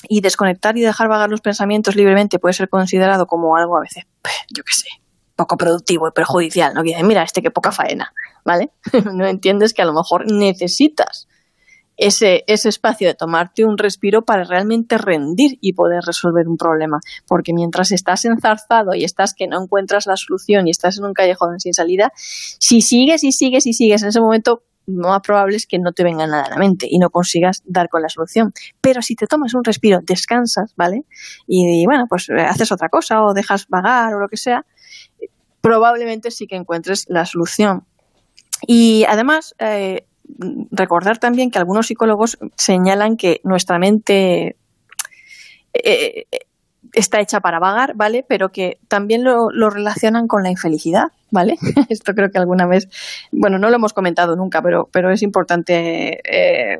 Y 0.10 0.20
desconectar 0.20 0.78
y 0.78 0.82
dejar 0.82 1.08
vagar 1.08 1.30
los 1.30 1.40
pensamientos 1.40 1.96
libremente 1.96 2.38
puede 2.38 2.52
ser 2.52 2.68
considerado 2.68 3.28
como 3.28 3.56
algo 3.56 3.78
a 3.78 3.80
veces, 3.80 4.04
yo 4.54 4.64
qué 4.64 4.74
sé, 4.74 4.90
poco 5.36 5.58
productivo 5.58 6.08
y 6.08 6.12
perjudicial, 6.12 6.74
¿no? 6.74 6.84
Que 6.84 7.02
mira, 7.04 7.24
este 7.24 7.42
que 7.42 7.52
poca 7.52 7.72
faena, 7.72 8.14
¿vale? 8.44 8.72
no 9.14 9.26
entiendes 9.26 9.74
que 9.74 9.82
a 9.82 9.86
lo 9.86 9.94
mejor 9.94 10.32
necesitas 10.32 11.28
ese, 11.98 12.44
ese 12.48 12.70
espacio 12.70 13.08
de 13.08 13.16
tomarte 13.16 13.64
un 13.64 13.78
respiro 13.78 14.24
para 14.24 14.44
realmente 14.44 14.98
rendir 14.98 15.58
y 15.62 15.74
poder 15.74 16.04
resolver 16.06 16.48
un 16.48 16.58
problema. 16.58 17.00
Porque 17.28 17.54
mientras 17.54 17.92
estás 17.92 18.26
enzarzado 18.26 18.94
y 18.94 19.04
estás 19.04 19.34
que 19.34 19.48
no 19.48 19.62
encuentras 19.62 20.06
la 20.06 20.18
solución 20.18 20.68
y 20.68 20.72
estás 20.72 20.98
en 20.98 21.06
un 21.06 21.14
callejón 21.14 21.60
sin 21.60 21.74
salida, 21.74 22.12
si 22.16 22.82
sigues 22.82 23.24
y 23.24 23.32
sigues 23.32 23.66
y 23.66 23.74
sigues 23.74 24.02
en 24.04 24.10
ese 24.10 24.20
momento, 24.20 24.64
lo 24.88 25.10
más 25.10 25.22
probable 25.22 25.56
es 25.56 25.66
que 25.66 25.80
no 25.80 25.94
te 25.94 26.04
venga 26.04 26.28
nada 26.28 26.44
a 26.44 26.50
la 26.50 26.58
mente 26.58 26.88
y 26.90 27.00
no 27.00 27.10
consigas 27.10 27.64
dar 27.66 27.90
con 27.90 28.02
la 28.02 28.10
solución. 28.10 28.54
Pero 28.82 29.02
si 29.02 29.16
te 29.16 29.26
tomas 29.26 29.54
un 29.54 29.64
respiro, 29.64 30.00
descansas, 30.04 30.74
¿vale? 30.76 31.06
Y, 31.48 31.86
bueno, 31.86 32.06
pues 32.08 32.30
haces 32.30 32.72
otra 32.72 32.90
cosa 32.90 33.24
o 33.24 33.34
dejas 33.34 33.68
vagar 33.68 34.14
o 34.14 34.20
lo 34.20 34.28
que 34.28 34.38
sea, 34.38 34.66
probablemente 35.62 36.32
sí 36.32 36.48
que 36.48 36.56
encuentres 36.56 37.06
la 37.10 37.26
solución. 37.26 37.86
Y 38.68 39.06
además, 39.08 39.56
eh, 39.60 40.06
recordar 40.72 41.18
también 41.18 41.52
que 41.52 41.60
algunos 41.60 41.88
psicólogos 41.88 42.38
señalan 42.56 43.18
que 43.18 43.42
nuestra 43.44 43.80
mente 43.80 44.58
eh, 45.74 46.26
está 46.94 47.20
hecha 47.20 47.40
para 47.42 47.60
vagar, 47.60 47.94
¿vale? 47.96 48.26
Pero 48.28 48.52
que 48.52 48.80
también 48.88 49.24
lo, 49.24 49.50
relacionan 49.70 50.28
con 50.28 50.44
la 50.44 50.50
infelicidad, 50.50 51.08
¿vale? 51.32 51.58
Esto 51.90 52.14
creo 52.14 52.32
que 52.32 52.38
alguna 52.38 52.66
vez, 52.66 52.88
bueno, 53.32 53.60
no 53.60 53.70
lo 53.70 53.76
hemos 53.76 53.94
comentado 53.94 54.36
nunca, 54.36 54.62
pero, 54.62 54.90
pero 54.92 55.12
es 55.12 55.22
importante 55.22 56.22
eh, 56.24 56.80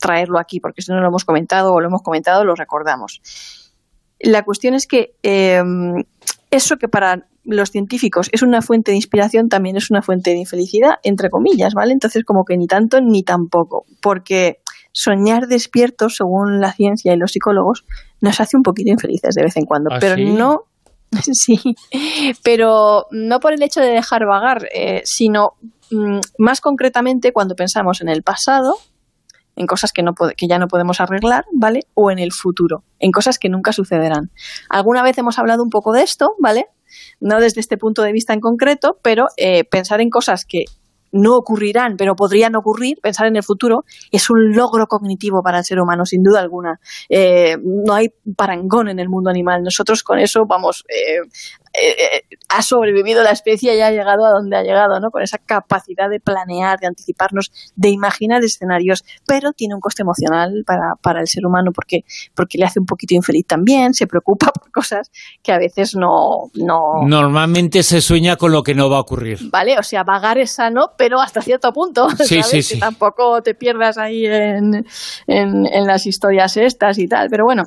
traerlo 0.00 0.38
aquí, 0.38 0.60
porque 0.60 0.82
si 0.82 0.92
no 0.92 1.00
lo 1.00 1.08
hemos 1.08 1.24
comentado 1.24 1.72
o 1.72 1.80
lo 1.80 1.88
hemos 1.88 2.02
comentado, 2.02 2.44
lo 2.44 2.54
recordamos. 2.54 3.20
La 4.18 4.42
cuestión 4.44 4.74
es 4.74 4.86
que 4.86 5.14
em, 5.22 6.04
eso 6.56 6.76
que 6.76 6.88
para 6.88 7.26
los 7.44 7.70
científicos 7.70 8.28
es 8.32 8.42
una 8.42 8.60
fuente 8.60 8.90
de 8.90 8.96
inspiración, 8.96 9.48
también 9.48 9.76
es 9.76 9.90
una 9.90 10.02
fuente 10.02 10.30
de 10.30 10.38
infelicidad, 10.38 10.94
entre 11.04 11.30
comillas, 11.30 11.74
¿vale? 11.74 11.92
Entonces, 11.92 12.24
como 12.24 12.44
que 12.44 12.56
ni 12.56 12.66
tanto 12.66 13.00
ni 13.00 13.22
tampoco, 13.22 13.84
porque 14.02 14.58
soñar 14.92 15.46
despiertos, 15.46 16.16
según 16.16 16.60
la 16.60 16.72
ciencia 16.72 17.12
y 17.12 17.16
los 17.16 17.32
psicólogos, 17.32 17.84
nos 18.20 18.40
hace 18.40 18.56
un 18.56 18.62
poquito 18.62 18.90
infelices 18.90 19.34
de 19.34 19.44
vez 19.44 19.56
en 19.56 19.64
cuando, 19.64 19.90
¿Ah, 19.92 19.98
pero 20.00 20.16
no 20.16 20.64
sí, 21.32 21.58
pero 22.42 23.06
no 23.10 23.40
por 23.40 23.52
el 23.52 23.62
hecho 23.62 23.80
de 23.80 23.90
dejar 23.90 24.26
vagar, 24.26 24.68
eh, 24.74 25.02
sino 25.04 25.52
mm, 25.90 26.18
más 26.38 26.60
concretamente 26.60 27.32
cuando 27.32 27.54
pensamos 27.54 28.00
en 28.00 28.08
el 28.08 28.22
pasado, 28.22 28.74
en 29.56 29.66
cosas 29.66 29.92
que, 29.92 30.02
no 30.02 30.14
que 30.14 30.46
ya 30.46 30.58
no 30.58 30.68
podemos 30.68 31.00
arreglar, 31.00 31.44
¿vale? 31.52 31.80
O 31.94 32.10
en 32.10 32.18
el 32.18 32.32
futuro, 32.32 32.84
en 32.98 33.10
cosas 33.10 33.38
que 33.38 33.48
nunca 33.48 33.72
sucederán. 33.72 34.30
Alguna 34.68 35.02
vez 35.02 35.18
hemos 35.18 35.38
hablado 35.38 35.62
un 35.62 35.70
poco 35.70 35.92
de 35.92 36.02
esto, 36.02 36.34
¿vale? 36.38 36.66
No 37.20 37.40
desde 37.40 37.60
este 37.60 37.76
punto 37.76 38.02
de 38.02 38.12
vista 38.12 38.32
en 38.32 38.40
concreto, 38.40 38.98
pero 39.02 39.26
eh, 39.36 39.64
pensar 39.64 40.00
en 40.00 40.10
cosas 40.10 40.44
que 40.44 40.64
no 41.12 41.36
ocurrirán, 41.36 41.96
pero 41.96 42.14
podrían 42.14 42.54
ocurrir, 42.56 42.98
pensar 43.00 43.26
en 43.26 43.36
el 43.36 43.42
futuro, 43.42 43.84
es 44.10 44.28
un 44.30 44.54
logro 44.54 44.86
cognitivo 44.86 45.42
para 45.42 45.58
el 45.58 45.64
ser 45.64 45.80
humano, 45.80 46.04
sin 46.04 46.22
duda 46.22 46.40
alguna. 46.40 46.80
Eh, 47.08 47.56
no 47.62 47.94
hay 47.94 48.12
parangón 48.36 48.88
en 48.88 48.98
el 48.98 49.08
mundo 49.08 49.30
animal. 49.30 49.62
Nosotros 49.62 50.02
con 50.02 50.18
eso, 50.18 50.44
vamos, 50.46 50.84
eh, 50.88 51.26
eh, 51.78 52.22
ha 52.48 52.62
sobrevivido 52.62 53.22
la 53.22 53.30
especie 53.30 53.76
y 53.76 53.80
ha 53.80 53.90
llegado 53.90 54.24
a 54.24 54.30
donde 54.30 54.56
ha 54.56 54.62
llegado, 54.62 55.00
¿no? 55.00 55.10
Con 55.10 55.22
esa 55.22 55.38
capacidad 55.38 56.08
de 56.08 56.20
planear, 56.20 56.78
de 56.78 56.86
anticiparnos, 56.86 57.52
de 57.74 57.90
imaginar 57.90 58.42
escenarios, 58.44 59.04
pero 59.26 59.52
tiene 59.52 59.74
un 59.74 59.80
coste 59.80 60.02
emocional 60.02 60.62
para, 60.66 60.94
para 61.02 61.20
el 61.20 61.28
ser 61.28 61.46
humano 61.46 61.72
porque, 61.72 62.04
porque 62.34 62.58
le 62.58 62.64
hace 62.64 62.80
un 62.80 62.86
poquito 62.86 63.14
infeliz 63.14 63.46
también, 63.46 63.94
se 63.94 64.06
preocupa 64.06 64.52
por 64.52 64.70
cosas 64.70 65.10
que 65.42 65.52
a 65.52 65.58
veces 65.58 65.94
no, 65.94 66.50
no... 66.54 67.02
Normalmente 67.06 67.82
se 67.82 68.00
sueña 68.00 68.36
con 68.36 68.52
lo 68.52 68.62
que 68.62 68.74
no 68.74 68.88
va 68.88 68.98
a 68.98 69.00
ocurrir. 69.00 69.38
Vale, 69.50 69.78
o 69.78 69.82
sea, 69.82 70.04
vagar 70.04 70.38
es 70.38 70.52
sano, 70.52 70.92
pero 70.96 71.20
hasta 71.20 71.42
cierto 71.42 71.72
punto, 71.72 72.08
sí, 72.10 72.42
Sí, 72.42 72.62
sí. 72.62 72.74
Que 72.74 72.80
tampoco 72.80 73.42
te 73.42 73.54
pierdas 73.54 73.98
ahí 73.98 74.26
en, 74.26 74.86
en, 75.26 75.66
en 75.66 75.86
las 75.86 76.06
historias 76.06 76.56
estas 76.56 76.98
y 76.98 77.08
tal. 77.08 77.28
Pero 77.30 77.44
bueno, 77.44 77.64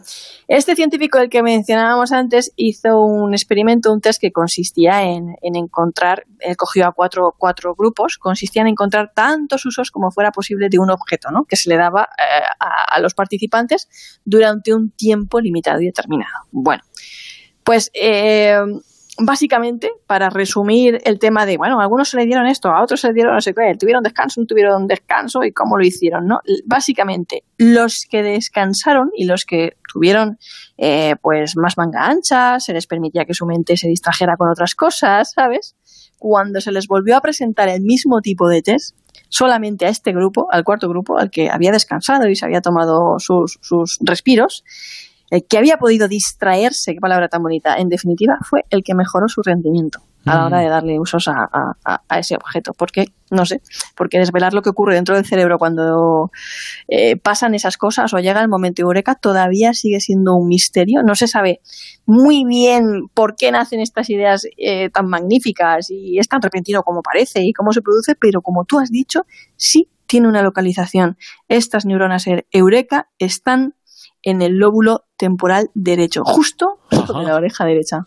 este 0.47 0.75
científico 0.75 1.17
del 1.17 1.29
que 1.29 1.43
mencionábamos 1.43 2.11
antes 2.11 2.51
hizo 2.55 3.01
un 3.01 3.33
experimento, 3.33 3.91
un 3.91 3.98
que 4.19 4.31
consistía 4.31 5.03
en, 5.03 5.35
encontrar, 5.41 6.25
él 6.39 6.55
cogió 6.55 6.87
a 6.87 6.91
cuatro, 6.91 7.35
cuatro, 7.37 7.75
grupos, 7.75 8.17
consistía 8.17 8.61
en 8.61 8.69
encontrar 8.69 9.11
tantos 9.13 9.65
usos 9.65 9.91
como 9.91 10.11
fuera 10.11 10.31
posible 10.31 10.69
de 10.69 10.79
un 10.79 10.89
objeto, 10.89 11.31
¿no? 11.31 11.45
que 11.45 11.55
se 11.55 11.69
le 11.69 11.77
daba 11.77 12.09
eh, 12.17 12.43
a, 12.59 12.99
los 12.99 13.13
participantes 13.13 13.87
durante 14.25 14.73
un 14.73 14.91
tiempo 14.91 15.39
limitado 15.39 15.81
y 15.81 15.85
determinado. 15.85 16.45
Bueno, 16.51 16.83
pues 17.63 17.91
eh, 17.93 18.57
básicamente, 19.19 19.91
para 20.07 20.29
resumir 20.29 20.99
el 21.05 21.19
tema 21.19 21.45
de, 21.45 21.57
bueno, 21.57 21.79
a 21.79 21.83
algunos 21.83 22.09
se 22.09 22.17
le 22.17 22.25
dieron 22.25 22.47
esto, 22.47 22.69
a 22.69 22.81
otros 22.81 23.01
se 23.01 23.07
le 23.07 23.13
dieron 23.13 23.33
no 23.33 23.41
sé 23.41 23.53
qué, 23.53 23.75
tuvieron 23.79 24.03
descanso, 24.03 24.43
tuvieron 24.45 24.87
descanso 24.87 25.43
y 25.43 25.51
cómo 25.51 25.77
lo 25.77 25.85
hicieron, 25.85 26.27
¿no? 26.27 26.39
Básicamente, 26.65 27.43
los 27.57 28.05
que 28.09 28.23
descansaron 28.23 29.11
y 29.15 29.25
los 29.25 29.45
que 29.45 29.77
tuvieron 29.91 30.37
eh, 30.77 31.15
pues 31.21 31.55
más 31.57 31.77
manga 31.77 32.05
ancha, 32.05 32.59
se 32.59 32.73
les 32.73 32.87
permitía 32.87 33.25
que 33.25 33.33
su 33.33 33.45
mente 33.45 33.77
se 33.77 33.87
distrajera 33.87 34.37
con 34.37 34.49
otras 34.49 34.75
cosas, 34.75 35.31
¿sabes? 35.33 35.75
Cuando 36.17 36.61
se 36.61 36.71
les 36.71 36.87
volvió 36.87 37.17
a 37.17 37.21
presentar 37.21 37.69
el 37.69 37.81
mismo 37.81 38.21
tipo 38.21 38.47
de 38.47 38.61
test, 38.61 38.95
solamente 39.29 39.85
a 39.85 39.89
este 39.89 40.11
grupo, 40.11 40.47
al 40.51 40.63
cuarto 40.63 40.89
grupo, 40.89 41.17
al 41.17 41.29
que 41.29 41.49
había 41.49 41.71
descansado 41.71 42.27
y 42.27 42.35
se 42.35 42.45
había 42.45 42.61
tomado 42.61 43.19
sus, 43.19 43.59
sus 43.61 43.97
respiros, 44.01 44.63
el 45.31 45.45
que 45.45 45.57
había 45.57 45.77
podido 45.77 46.07
distraerse, 46.07 46.93
qué 46.93 46.99
palabra 46.99 47.27
tan 47.27 47.43
bonita, 47.43 47.77
en 47.77 47.89
definitiva, 47.89 48.37
fue 48.41 48.65
el 48.69 48.83
que 48.83 48.95
mejoró 48.95 49.27
su 49.27 49.41
rendimiento 49.41 50.01
a 50.25 50.35
la 50.35 50.45
hora 50.45 50.59
de 50.59 50.67
darle 50.67 50.99
usos 50.99 51.27
a, 51.27 51.75
ese 52.17 52.35
objeto. 52.35 52.73
¿Por 52.73 52.91
qué? 52.91 53.05
No 53.31 53.45
sé. 53.45 53.61
Porque 53.95 54.19
desvelar 54.19 54.53
lo 54.53 54.61
que 54.61 54.69
ocurre 54.69 54.95
dentro 54.95 55.15
del 55.15 55.25
cerebro 55.25 55.57
cuando 55.57 56.31
eh, 56.87 57.15
pasan 57.15 57.55
esas 57.55 57.77
cosas 57.77 58.13
o 58.13 58.19
llega 58.19 58.41
el 58.41 58.49
momento 58.49 58.81
eureka 58.81 59.15
todavía 59.15 59.73
sigue 59.73 59.99
siendo 59.99 60.35
un 60.35 60.47
misterio. 60.47 61.03
No 61.03 61.15
se 61.15 61.27
sabe 61.27 61.61
muy 62.05 62.43
bien 62.45 63.07
por 63.13 63.35
qué 63.35 63.51
nacen 63.51 63.79
estas 63.79 64.09
ideas 64.09 64.45
eh, 64.57 64.89
tan 64.89 65.07
magníficas 65.07 65.89
y 65.89 66.19
es 66.19 66.27
tan 66.27 66.41
repentino 66.41 66.83
como 66.83 67.01
parece 67.01 67.43
y 67.43 67.53
cómo 67.53 67.71
se 67.71 67.81
produce, 67.81 68.15
pero 68.15 68.41
como 68.41 68.65
tú 68.65 68.79
has 68.79 68.89
dicho, 68.89 69.25
sí 69.55 69.89
tiene 70.05 70.27
una 70.27 70.41
localización. 70.41 71.17
Estas 71.47 71.85
neuronas 71.85 72.25
eureka 72.51 73.09
están 73.19 73.75
en 74.23 74.41
el 74.41 74.57
lóbulo 74.57 75.05
temporal 75.17 75.69
derecho, 75.73 76.21
justo 76.23 76.79
en 76.91 77.25
la 77.25 77.35
oreja 77.35 77.65
derecha. 77.65 77.99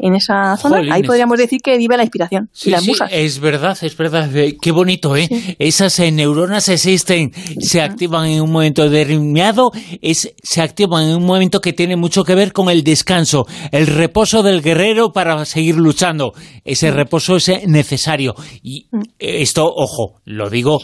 En 0.00 0.14
esa 0.14 0.56
zona, 0.56 0.94
ahí 0.94 1.02
podríamos 1.02 1.38
decir 1.38 1.60
que 1.60 1.76
vive 1.76 1.96
la 1.96 2.04
inspiración 2.04 2.48
y 2.64 2.70
las 2.70 2.86
musas. 2.86 3.10
es 3.12 3.40
verdad, 3.40 3.76
es 3.82 3.96
verdad. 3.96 4.34
Eh, 4.36 4.56
qué 4.60 4.70
bonito, 4.70 5.16
¿eh? 5.16 5.28
Esas 5.58 5.98
eh, 5.98 6.12
neuronas 6.12 6.68
existen, 6.68 7.32
se 7.58 7.80
activan 7.80 8.26
en 8.26 8.42
un 8.42 8.52
momento 8.52 8.88
determinado, 8.88 9.72
es, 10.00 10.32
se 10.40 10.62
activan 10.62 11.08
en 11.08 11.16
un 11.16 11.26
momento 11.26 11.60
que 11.60 11.72
tiene 11.72 11.96
mucho 11.96 12.22
que 12.22 12.36
ver 12.36 12.52
con 12.52 12.70
el 12.70 12.84
descanso, 12.84 13.46
el 13.72 13.88
reposo 13.88 14.44
del 14.44 14.62
guerrero 14.62 15.12
para 15.12 15.44
seguir 15.44 15.74
luchando. 15.74 16.32
Ese 16.64 16.92
mm. 16.92 16.94
reposo 16.94 17.34
es 17.34 17.48
eh, 17.48 17.62
necesario. 17.66 18.36
Y 18.62 18.86
mm. 18.92 19.00
esto, 19.18 19.66
ojo, 19.66 20.20
lo 20.24 20.48
digo 20.48 20.78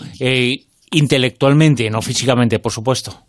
intelectualmente, 0.90 1.88
no 1.88 2.02
físicamente, 2.02 2.58
por 2.58 2.72
supuesto. 2.72 3.26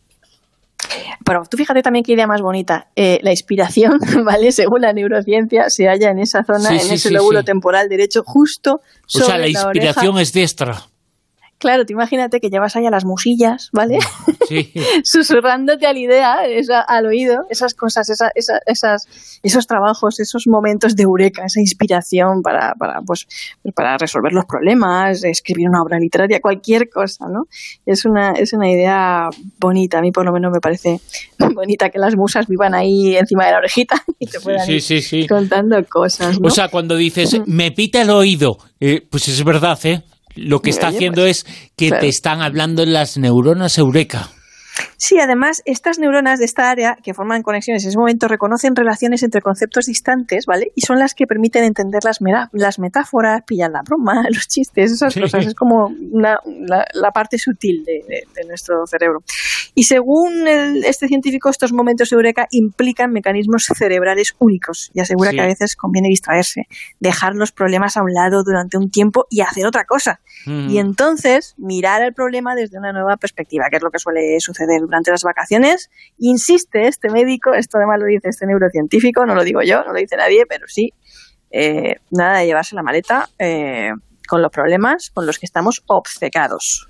Pero 1.24 1.44
tú 1.50 1.58
fíjate 1.58 1.82
también 1.82 2.04
qué 2.04 2.14
idea 2.14 2.28
más 2.28 2.42
bonita. 2.42 2.88
Eh, 2.96 3.20
la 3.22 3.32
inspiración, 3.32 4.00
¿vale? 4.26 4.52
Según 4.52 4.82
la 4.82 4.94
neurociencia, 4.94 5.66
se 5.70 5.86
halla 5.88 6.10
en 6.10 6.20
esa 6.20 6.44
zona, 6.44 6.70
en 6.70 6.92
ese 6.92 7.12
lóbulo 7.12 7.44
temporal 7.44 7.88
derecho, 7.90 8.24
justo 8.26 8.82
sobre 9.06 9.26
O 9.26 9.28
sea, 9.28 9.38
la 9.38 9.48
inspiración 9.48 10.20
es 10.20 10.34
diestra. 10.34 10.84
Claro, 11.66 11.84
te 11.84 11.94
imagínate 11.94 12.40
que 12.40 12.52
llevas 12.52 12.76
ahí 12.76 12.86
a 12.86 12.92
las 12.92 13.06
musillas, 13.06 13.70
¿vale? 13.74 13.98
Sí. 14.48 14.72
Susurrándote 15.04 15.88
a 15.88 15.94
la 15.94 15.98
idea, 15.98 16.38
al 16.88 17.08
oído, 17.08 17.48
esas 17.50 17.74
cosas, 17.74 18.08
esas, 18.36 19.08
esos 19.42 19.66
trabajos, 19.66 20.20
esos 20.20 20.46
momentos 20.46 20.96
de 20.96 21.02
eureka, 21.02 21.44
esa 21.44 21.60
inspiración 21.60 22.44
para, 22.44 22.76
para, 22.76 23.02
pues, 23.02 23.26
para 23.74 23.98
resolver 23.98 24.32
los 24.32 24.46
problemas, 24.46 25.24
escribir 25.24 25.68
una 25.68 25.82
obra 25.82 25.98
literaria, 25.98 26.40
cualquier 26.40 26.88
cosa, 26.88 27.30
¿no? 27.30 27.48
Es 27.84 28.06
una, 28.06 28.34
es 28.34 28.54
una 28.54 28.70
idea 28.70 29.32
bonita, 29.60 29.98
a 29.98 30.02
mí 30.02 30.12
por 30.12 30.24
lo 30.24 30.32
menos 30.32 30.52
me 30.52 30.60
parece 30.60 31.02
bonita 31.56 31.90
que 31.90 31.98
las 31.98 32.16
musas 32.16 32.46
vivan 32.46 32.76
ahí 32.76 33.18
encima 33.18 33.48
de 33.48 33.54
la 33.54 33.58
orejita 33.58 34.04
y 34.20 34.28
te 34.28 34.40
puedan 34.40 34.70
ir 34.70 35.28
contando 35.28 35.84
cosas. 35.86 36.40
¿no? 36.40 36.48
O 36.48 36.52
sea, 36.52 36.68
cuando 36.68 36.96
dices, 36.96 37.42
me 37.48 37.72
pita 37.72 38.04
el 38.04 38.12
oído, 38.12 38.60
eh, 38.80 39.04
pues 39.10 39.28
es 39.30 39.44
verdad, 39.44 39.80
¿eh? 39.86 40.04
Lo 40.36 40.62
que 40.62 40.70
está 40.70 40.88
haciendo 40.88 41.24
pues, 41.24 41.46
es 41.46 41.70
que 41.76 41.92
te 41.92 42.08
están 42.08 42.42
hablando 42.42 42.86
las 42.86 43.18
neuronas 43.18 43.78
eureka. 43.78 44.30
Sí, 44.98 45.20
además, 45.20 45.62
estas 45.66 46.00
neuronas 46.00 46.40
de 46.40 46.46
esta 46.46 46.70
área 46.70 46.98
que 47.02 47.14
forman 47.14 47.42
conexiones 47.44 47.84
en 47.84 47.90
ese 47.90 47.98
momento 47.98 48.28
reconocen 48.28 48.76
relaciones 48.76 49.24
entre 49.24 49.42
conceptos 49.42 49.86
distantes, 49.86 50.46
¿vale? 50.46 50.72
Y 50.76 50.82
son 50.82 51.00
las 51.00 51.14
que 51.14 51.26
permiten 51.28 51.64
entender 51.64 52.04
las, 52.04 52.20
las 52.52 52.80
metáforas, 52.80 53.42
pillar 53.46 53.72
la 53.72 53.82
broma, 53.86 54.24
los 54.30 54.48
chistes, 54.48 54.92
esas 54.92 55.14
cosas. 55.14 55.48
Es 55.48 55.56
como 55.56 55.92
la, 56.12 57.12
parte 57.14 57.38
sutil 57.38 57.84
de, 57.86 58.46
nuestro 58.48 58.86
cerebro. 58.86 59.20
Y 59.78 59.84
según 59.84 60.48
este 60.48 61.10
científico, 61.10 61.50
estos 61.50 61.74
momentos 61.74 62.10
eureka 62.14 62.48
implican 62.50 63.12
mecanismos 63.12 63.66
cerebrales 63.78 64.34
únicos 64.40 64.90
y 64.94 65.02
asegura 65.02 65.32
que 65.32 65.42
a 65.42 65.46
veces 65.46 65.76
conviene 65.76 66.08
distraerse, 66.08 66.64
dejar 67.02 67.36
los 67.36 67.52
problemas 67.52 67.98
a 67.98 68.02
un 68.02 68.14
lado 68.14 68.44
durante 68.46 68.78
un 68.78 68.90
tiempo 68.90 69.28
y 69.30 69.42
hacer 69.42 69.66
otra 69.66 69.84
cosa. 69.84 70.22
Mm. 70.46 70.70
Y 70.70 70.80
entonces 70.80 71.56
mirar 71.58 72.02
el 72.04 72.14
problema 72.14 72.56
desde 72.56 72.78
una 72.78 72.94
nueva 72.94 73.18
perspectiva, 73.18 73.66
que 73.70 73.76
es 73.76 73.84
lo 73.84 73.92
que 73.92 74.00
suele 74.00 74.40
suceder 74.40 74.80
durante 74.80 75.12
las 75.12 75.24
vacaciones. 75.24 75.90
Insiste 76.18 76.88
este 76.88 77.10
médico, 77.10 77.54
esto 77.54 77.78
además 77.78 78.00
lo 78.00 78.06
dice 78.06 78.30
este 78.30 78.46
neurocientífico, 78.46 79.26
no 79.26 79.36
lo 79.36 79.44
digo 79.44 79.62
yo, 79.62 79.84
no 79.84 79.92
lo 79.92 80.00
dice 80.00 80.16
nadie, 80.16 80.46
pero 80.48 80.68
sí, 80.70 80.94
eh, 81.52 81.98
nada 82.12 82.40
de 82.40 82.46
llevarse 82.46 82.76
la 82.76 82.84
maleta 82.84 83.28
eh, 83.40 83.92
con 84.26 84.42
los 84.42 84.52
problemas 84.52 85.12
con 85.14 85.26
los 85.26 85.38
que 85.38 85.46
estamos 85.46 85.84
obcecados. 85.88 86.88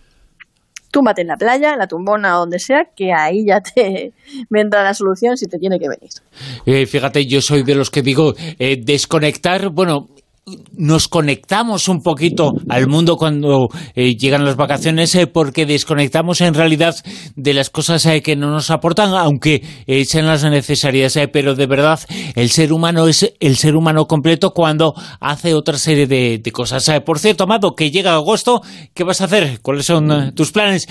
Túmbate 0.96 1.24
en 1.24 1.28
la 1.28 1.36
playa, 1.36 1.74
en 1.74 1.80
la 1.80 1.88
tumbona 1.88 2.38
o 2.38 2.40
donde 2.40 2.58
sea, 2.58 2.86
que 2.96 3.12
ahí 3.12 3.46
ya 3.46 3.60
te 3.60 4.14
vendrá 4.50 4.82
la 4.82 4.94
solución 4.94 5.36
si 5.36 5.46
te 5.46 5.60
tiene 5.60 5.78
que 5.78 5.90
venir. 5.90 6.10
Eh, 6.66 6.86
fíjate, 6.86 7.26
yo 7.26 7.42
soy 7.42 7.64
de 7.64 7.76
los 7.76 7.92
que 7.92 8.02
digo, 8.02 8.34
desconectar, 8.58 9.68
bueno, 9.72 10.08
nos 10.78 11.08
conectamos 11.08 11.88
un 11.88 12.02
poquito 12.04 12.54
al 12.70 12.88
mundo 12.88 13.18
cuando 13.18 13.70
eh, 13.96 14.16
llegan 14.16 14.46
las 14.46 14.56
vacaciones 14.56 15.16
eh, 15.16 15.26
porque 15.26 15.66
desconectamos 15.66 16.40
en 16.42 16.54
realidad 16.54 16.96
de 17.36 17.54
las 17.56 17.72
cosas 17.72 18.06
eh, 18.06 18.22
que 18.22 18.36
no 18.36 18.52
nos 18.52 18.70
aportan, 18.70 19.16
aunque 19.16 19.64
sean 20.06 20.28
las 20.28 20.44
necesarias. 20.44 21.18
pero 21.34 21.56
de 21.56 21.66
verdad, 21.66 22.00
el 22.36 22.50
ser 22.50 22.74
humano 22.74 23.08
es 23.08 23.34
el 23.40 23.56
ser 23.56 23.76
humano 23.76 24.06
completo 24.06 24.52
cuando 24.52 24.94
hace 25.20 25.54
otra 25.54 25.78
serie 25.78 26.06
de, 26.06 26.42
cosas. 26.52 26.90
por 27.04 27.20
cierto, 27.20 27.46
Amado, 27.46 27.76
que 27.76 27.90
llega 27.90 28.14
agosto, 28.14 28.62
¿qué 28.94 29.04
vas 29.04 29.22
a 29.22 29.26
hacer? 29.26 29.60
¿Cuáles 29.62 29.86
son 29.86 30.34
tus 30.36 30.52
planes? 30.52 30.88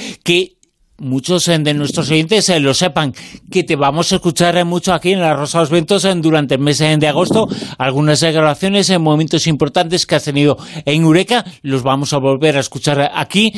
Muchos 0.98 1.48
eh, 1.48 1.58
de 1.58 1.74
nuestros 1.74 2.10
oyentes 2.10 2.48
eh, 2.48 2.60
lo 2.60 2.74
sepan, 2.74 3.14
que 3.50 3.64
te 3.64 3.76
vamos 3.76 4.12
a 4.12 4.16
escuchar 4.16 4.56
eh, 4.56 4.64
mucho 4.64 4.92
aquí 4.92 5.12
en 5.12 5.20
la 5.20 5.34
Rosa 5.34 5.58
de 5.58 5.62
los 5.62 5.70
Ventos 5.70 6.06
durante 6.16 6.54
el 6.54 6.60
mes 6.60 6.78
de 6.78 7.06
agosto. 7.06 7.48
Algunas 7.78 8.22
grabaciones 8.22 8.90
en 8.90 9.02
momentos 9.02 9.46
importantes 9.46 10.06
que 10.06 10.14
has 10.16 10.24
tenido 10.24 10.58
en 10.84 11.02
Eureka, 11.02 11.44
los 11.62 11.82
vamos 11.82 12.12
a 12.12 12.18
volver 12.18 12.56
a 12.56 12.60
escuchar 12.60 13.10
aquí. 13.14 13.52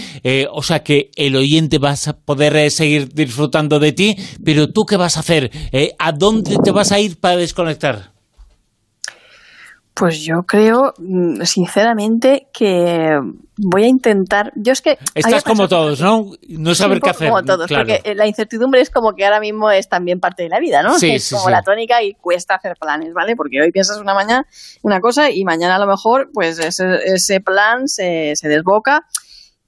o 0.50 0.62
sea 0.62 0.82
que 0.82 1.10
el 1.16 1.36
oyente 1.36 1.78
vas 1.78 2.08
a 2.08 2.16
poder 2.16 2.70
seguir 2.70 3.12
disfrutando 3.12 3.78
de 3.78 3.92
ti, 3.92 4.16
pero 4.44 4.68
tú 4.68 4.84
qué 4.84 4.96
vas 4.96 5.16
a 5.16 5.20
hacer? 5.20 5.50
¿A 5.98 6.12
dónde 6.12 6.56
te 6.62 6.70
vas 6.70 6.92
a 6.92 7.00
ir 7.00 7.18
para 7.18 7.36
desconectar? 7.36 8.15
Pues 9.98 10.22
yo 10.22 10.42
creo, 10.42 10.92
mm, 10.98 11.40
sinceramente, 11.44 12.48
que 12.52 13.18
voy 13.56 13.84
a 13.84 13.86
intentar. 13.86 14.52
Yo 14.54 14.74
es 14.74 14.82
que. 14.82 14.98
Estás 15.14 15.42
como 15.42 15.68
todos, 15.68 16.02
¿no? 16.02 16.32
No 16.48 16.74
saber 16.74 17.00
qué 17.00 17.08
hacer. 17.08 17.30
Como 17.30 17.42
todos, 17.42 17.66
porque 17.66 18.02
la 18.14 18.26
incertidumbre 18.26 18.82
es 18.82 18.90
como 18.90 19.14
que 19.14 19.24
ahora 19.24 19.40
mismo 19.40 19.70
es 19.70 19.88
también 19.88 20.20
parte 20.20 20.42
de 20.42 20.50
la 20.50 20.60
vida, 20.60 20.82
¿no? 20.82 20.98
Sí, 20.98 21.12
es 21.12 21.30
como 21.30 21.48
la 21.48 21.62
tónica 21.62 22.02
y 22.02 22.12
cuesta 22.12 22.56
hacer 22.56 22.76
planes, 22.78 23.14
¿vale? 23.14 23.36
Porque 23.36 23.62
hoy 23.62 23.72
piensas 23.72 23.96
una 23.96 24.12
mañana 24.12 24.46
una 24.82 25.00
cosa 25.00 25.30
y 25.30 25.44
mañana 25.44 25.76
a 25.76 25.78
lo 25.78 25.86
mejor, 25.86 26.28
pues 26.34 26.58
ese, 26.58 26.84
ese 27.06 27.40
plan 27.40 27.88
se, 27.88 28.32
se 28.36 28.48
desboca 28.48 29.06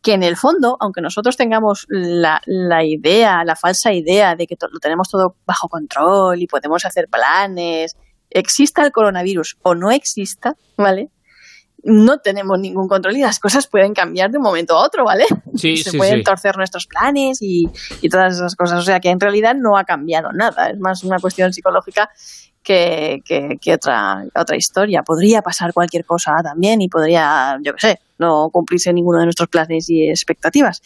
que 0.03 0.13
en 0.13 0.23
el 0.23 0.37
fondo, 0.37 0.77
aunque 0.79 1.01
nosotros 1.01 1.39
tengamos 1.39 1.87
la, 1.89 2.43
la, 2.45 2.85
idea, 2.85 3.45
la 3.45 3.57
falsa 3.57 3.95
idea 3.95 4.37
de 4.37 4.47
que 4.47 4.57
lo 4.61 4.79
tenemos 4.79 5.09
todo 5.09 5.37
bajo 5.47 5.69
control 5.69 6.43
y 6.43 6.47
podemos 6.47 6.85
hacer 6.85 7.09
planes 7.11 7.97
exista 8.31 8.85
el 8.85 8.93
coronavirus 8.93 9.59
o 9.63 9.75
no 9.75 9.91
exista, 9.91 10.57
¿vale? 10.77 11.11
No 11.85 12.19
tenemos 12.19 12.59
ningún 12.59 12.89
control 12.89 13.17
y 13.17 13.21
las 13.21 13.39
cosas 13.39 13.67
pueden 13.69 13.95
cambiar 13.95 14.31
de 14.31 14.39
un 14.39 14.45
momento 14.45 14.77
a 14.77 14.85
otro, 14.85 15.05
¿vale? 15.05 15.25
Sí, 15.55 15.77
Se 15.77 15.97
pueden 15.97 16.23
torcer 16.25 16.57
nuestros 16.57 16.87
planes 16.87 17.41
y, 17.41 17.69
y 18.01 18.09
todas 18.09 18.35
esas 18.35 18.57
cosas. 18.57 18.81
O 18.81 18.83
sea 18.83 19.01
que 19.01 19.11
en 19.11 19.21
realidad 19.21 19.55
no 19.55 19.77
ha 19.77 19.85
cambiado 19.85 20.33
nada. 20.33 20.71
Es 20.71 20.79
más 20.79 21.05
una 21.05 21.19
cuestión 21.21 21.53
psicológica 21.53 22.11
que, 22.63 23.23
que, 23.25 23.59
que, 23.61 23.75
otra, 23.75 24.25
otra 24.35 24.57
historia. 24.57 25.03
Podría 25.03 25.41
pasar 25.41 25.73
cualquier 25.73 26.05
cosa 26.05 26.35
también 26.43 26.81
y 26.83 26.89
podría, 26.89 27.59
yo 27.63 27.73
qué 27.75 27.81
sé, 27.81 28.01
no 28.19 28.51
cumplirse 28.51 28.93
ninguno 28.93 29.19
de 29.19 29.27
nuestros 29.27 29.49
planes 29.49 29.89
y 29.89 30.09
expectativas. 30.09 30.81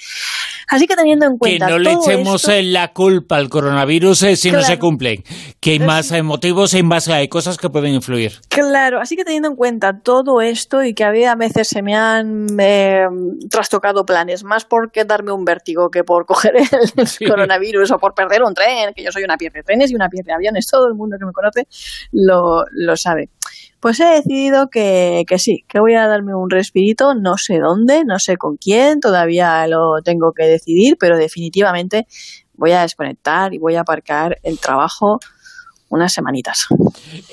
Así 0.69 0.87
que 0.87 0.97
teniendo 0.97 1.27
en 1.27 1.37
cuenta. 1.37 1.67
Que 1.67 1.73
no 1.73 1.79
le 1.79 1.93
echemos 1.93 2.47
la 2.49 2.93
culpa 2.93 3.37
al 3.37 3.49
coronavirus 3.49 4.23
eh, 4.23 4.37
si 4.37 4.51
no 4.51 4.63
se 4.63 4.79
cumplen. 4.79 5.23
Que 5.61 5.73
hay 5.73 5.79
más 5.79 6.13
eh, 6.13 6.23
motivos, 6.23 6.75
hay 6.75 6.83
más 6.83 7.09
hay 7.09 7.29
cosas 7.29 7.59
que 7.59 7.69
pueden 7.69 7.95
influir. 7.95 8.33
Claro, 8.49 9.01
así 9.01 9.17
que 9.17 9.25
teniendo 9.25 9.49
en 9.49 9.57
cuenta 9.57 10.01
todo 10.01 10.41
esto 10.41 10.83
y 10.83 10.95
que 10.95 11.05
a 11.05 11.35
veces 11.35 11.69
se 11.69 11.83
me 11.83 11.95
han 11.95 12.47
eh, 12.59 13.07
trastocado 13.51 14.05
planes, 14.05 14.45
más 14.45 14.65
por 14.65 14.91
darme 15.07 15.33
un 15.33 15.45
vértigo 15.45 15.91
que 15.91 16.05
por 16.05 16.27
coger 16.27 16.55
el 16.57 16.69
coronavirus 17.29 17.91
o 17.93 17.99
por 17.99 18.15
perder 18.15 18.43
un 18.43 18.55
tren, 18.55 18.93
que 18.95 19.03
yo 19.03 19.13
soy 19.13 19.25
una 19.25 19.37
pieza 19.37 19.59
de 19.59 19.63
trenes 19.63 19.91
y 19.91 19.95
una 19.95 20.09
pieza 20.09 20.29
de 20.29 20.35
aviones, 20.35 20.67
todo 20.67 20.87
el 20.87 20.95
mundo 20.95 21.17
que 21.19 21.27
me 21.27 21.33
conoce 21.33 21.67
lo, 22.13 22.65
lo 22.71 22.97
sabe. 22.97 23.31
Pues 23.83 23.99
he 23.99 24.05
decidido 24.05 24.71
que, 24.71 25.25
que 25.27 25.41
sí, 25.41 25.65
que 25.67 25.81
voy 25.81 25.97
a 25.97 26.07
darme 26.07 26.37
un 26.37 26.49
respirito, 26.49 27.17
no 27.17 27.37
sé 27.37 27.59
dónde, 27.59 28.05
no 28.05 28.21
sé 28.21 28.37
con 28.37 28.57
quién, 28.57 29.01
todavía 29.01 29.67
lo 29.67 30.01
tengo 30.05 30.33
que 30.33 30.45
decidir, 30.45 30.97
pero 31.01 31.19
definitivamente 31.19 32.07
voy 32.55 32.71
a 32.71 32.83
desconectar 32.83 33.53
y 33.55 33.59
voy 33.59 33.75
a 33.75 33.81
aparcar 33.81 34.39
el 34.45 34.61
trabajo 34.61 35.19
unas 35.93 36.13
semanitas. 36.13 36.67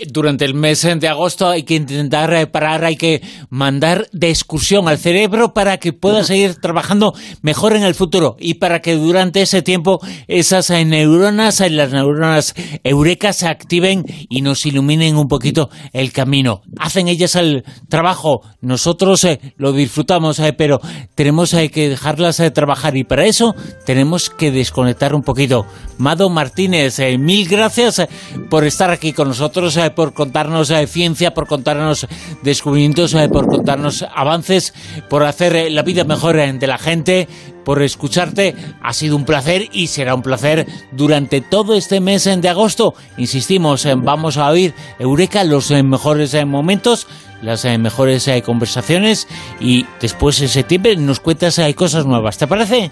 Durante 0.08 0.46
el 0.46 0.54
mes 0.54 0.82
de 0.82 1.08
agosto 1.08 1.48
hay 1.48 1.64
que 1.64 1.76
intentar 1.76 2.30
reparar, 2.30 2.84
hay 2.84 2.98
que 2.98 3.22
mandar 3.50 4.08
de 4.12 4.30
excursión 4.30 4.88
al 4.88 4.98
cerebro 4.98 5.54
para 5.54 5.78
que 5.78 5.94
pueda 5.94 6.24
seguir 6.24 6.56
trabajando 6.56 7.14
mejor 7.42 7.76
en 7.76 7.84
el 7.84 7.96
futuro 7.96 8.36
y 8.40 8.56
para 8.56 8.82
que 8.82 8.96
durante 8.96 9.42
ese 9.42 9.62
tiempo 9.62 10.00
esas 10.28 10.70
neuronas, 10.70 11.62
las 11.72 11.92
neuronas 11.92 12.54
eurecas 12.84 13.38
se 13.38 13.48
activen 13.48 14.06
y 14.30 14.42
nos 14.42 14.66
iluminen 14.66 15.16
un 15.16 15.28
poquito 15.28 15.70
el 15.94 16.12
camino. 16.12 16.62
Hacen 16.78 17.08
ellas 17.08 17.36
el 17.36 17.64
trabajo, 17.88 18.42
nosotros 18.62 19.24
eh, 19.24 19.40
lo 19.58 19.72
disfrutamos, 19.72 20.40
eh, 20.40 20.54
pero 20.54 20.82
tenemos 21.16 21.54
eh, 21.54 21.70
que 21.70 21.90
dejarlas 21.90 22.42
trabajar 22.54 22.98
y 22.98 23.06
para 23.06 23.26
eso 23.26 23.56
tenemos 23.86 24.30
que 24.30 24.52
desconectar 24.52 25.16
un 25.16 25.22
poquito. 25.22 25.66
Mado 25.98 26.30
Martínez, 26.30 27.00
mil 27.18 27.48
gracias 27.48 28.02
por 28.50 28.66
estar 28.66 28.90
aquí 28.90 29.14
con 29.14 29.28
nosotros, 29.28 29.78
eh, 29.78 29.92
por 29.92 30.14
contarnos 30.14 30.70
eh, 30.72 30.88
ciencia, 30.88 31.34
por 31.34 31.48
contarnos 31.48 32.08
descubrimientos, 32.42 33.14
eh, 33.14 33.30
por 33.30 33.48
contarnos 33.48 34.06
avances, 34.14 34.74
por 35.10 35.24
hacer 35.24 35.72
la 35.72 35.84
vida 35.84 36.04
mejor 36.04 36.36
de 36.36 36.68
la 36.68 36.78
gente, 36.78 37.28
por 37.64 37.82
escucharte. 37.82 38.56
Ha 38.82 38.94
sido 38.94 39.16
un 39.16 39.26
placer 39.26 39.70
y 39.72 39.88
será 39.88 40.16
un 40.16 40.22
placer 40.22 40.68
durante 40.92 41.42
todo 41.42 41.76
este 41.76 42.00
mes 42.00 42.26
de 42.26 42.50
agosto. 42.50 42.96
Insistimos, 43.18 43.88
vamos 43.98 44.38
a 44.38 44.50
oír 44.50 44.74
Eureka, 44.98 45.44
los 45.44 45.72
mejores 45.72 46.36
momentos 46.46 47.08
las 47.42 47.64
mejores 47.64 48.30
conversaciones 48.46 49.26
y 49.62 49.86
después 50.02 50.42
en 50.42 50.50
septiembre 50.50 50.98
nos 50.98 51.22
cuentas 51.22 51.58
hay 51.60 51.74
cosas 51.74 52.06
nuevas. 52.06 52.38
¿Te 52.38 52.48
parece? 52.48 52.92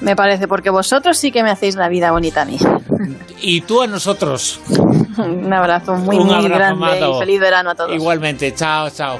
Me 0.00 0.16
parece, 0.16 0.48
porque 0.48 0.70
vosotros 0.70 1.18
sí 1.18 1.30
que 1.30 1.42
me 1.42 1.50
hacéis 1.50 1.76
la 1.76 1.88
vida 1.88 2.10
bonita 2.10 2.42
a 2.42 2.44
mí. 2.44 2.58
Y 3.40 3.60
tú 3.62 3.82
a 3.82 3.86
nosotros. 3.86 4.60
Un 5.18 5.52
abrazo 5.52 5.94
muy, 5.94 6.18
muy 6.18 6.48
grande 6.48 7.00
y 7.00 7.18
feliz 7.18 7.40
verano 7.40 7.70
a 7.70 7.74
todos. 7.74 7.94
Igualmente, 7.94 8.54
chao, 8.54 8.88
chao. 8.90 9.18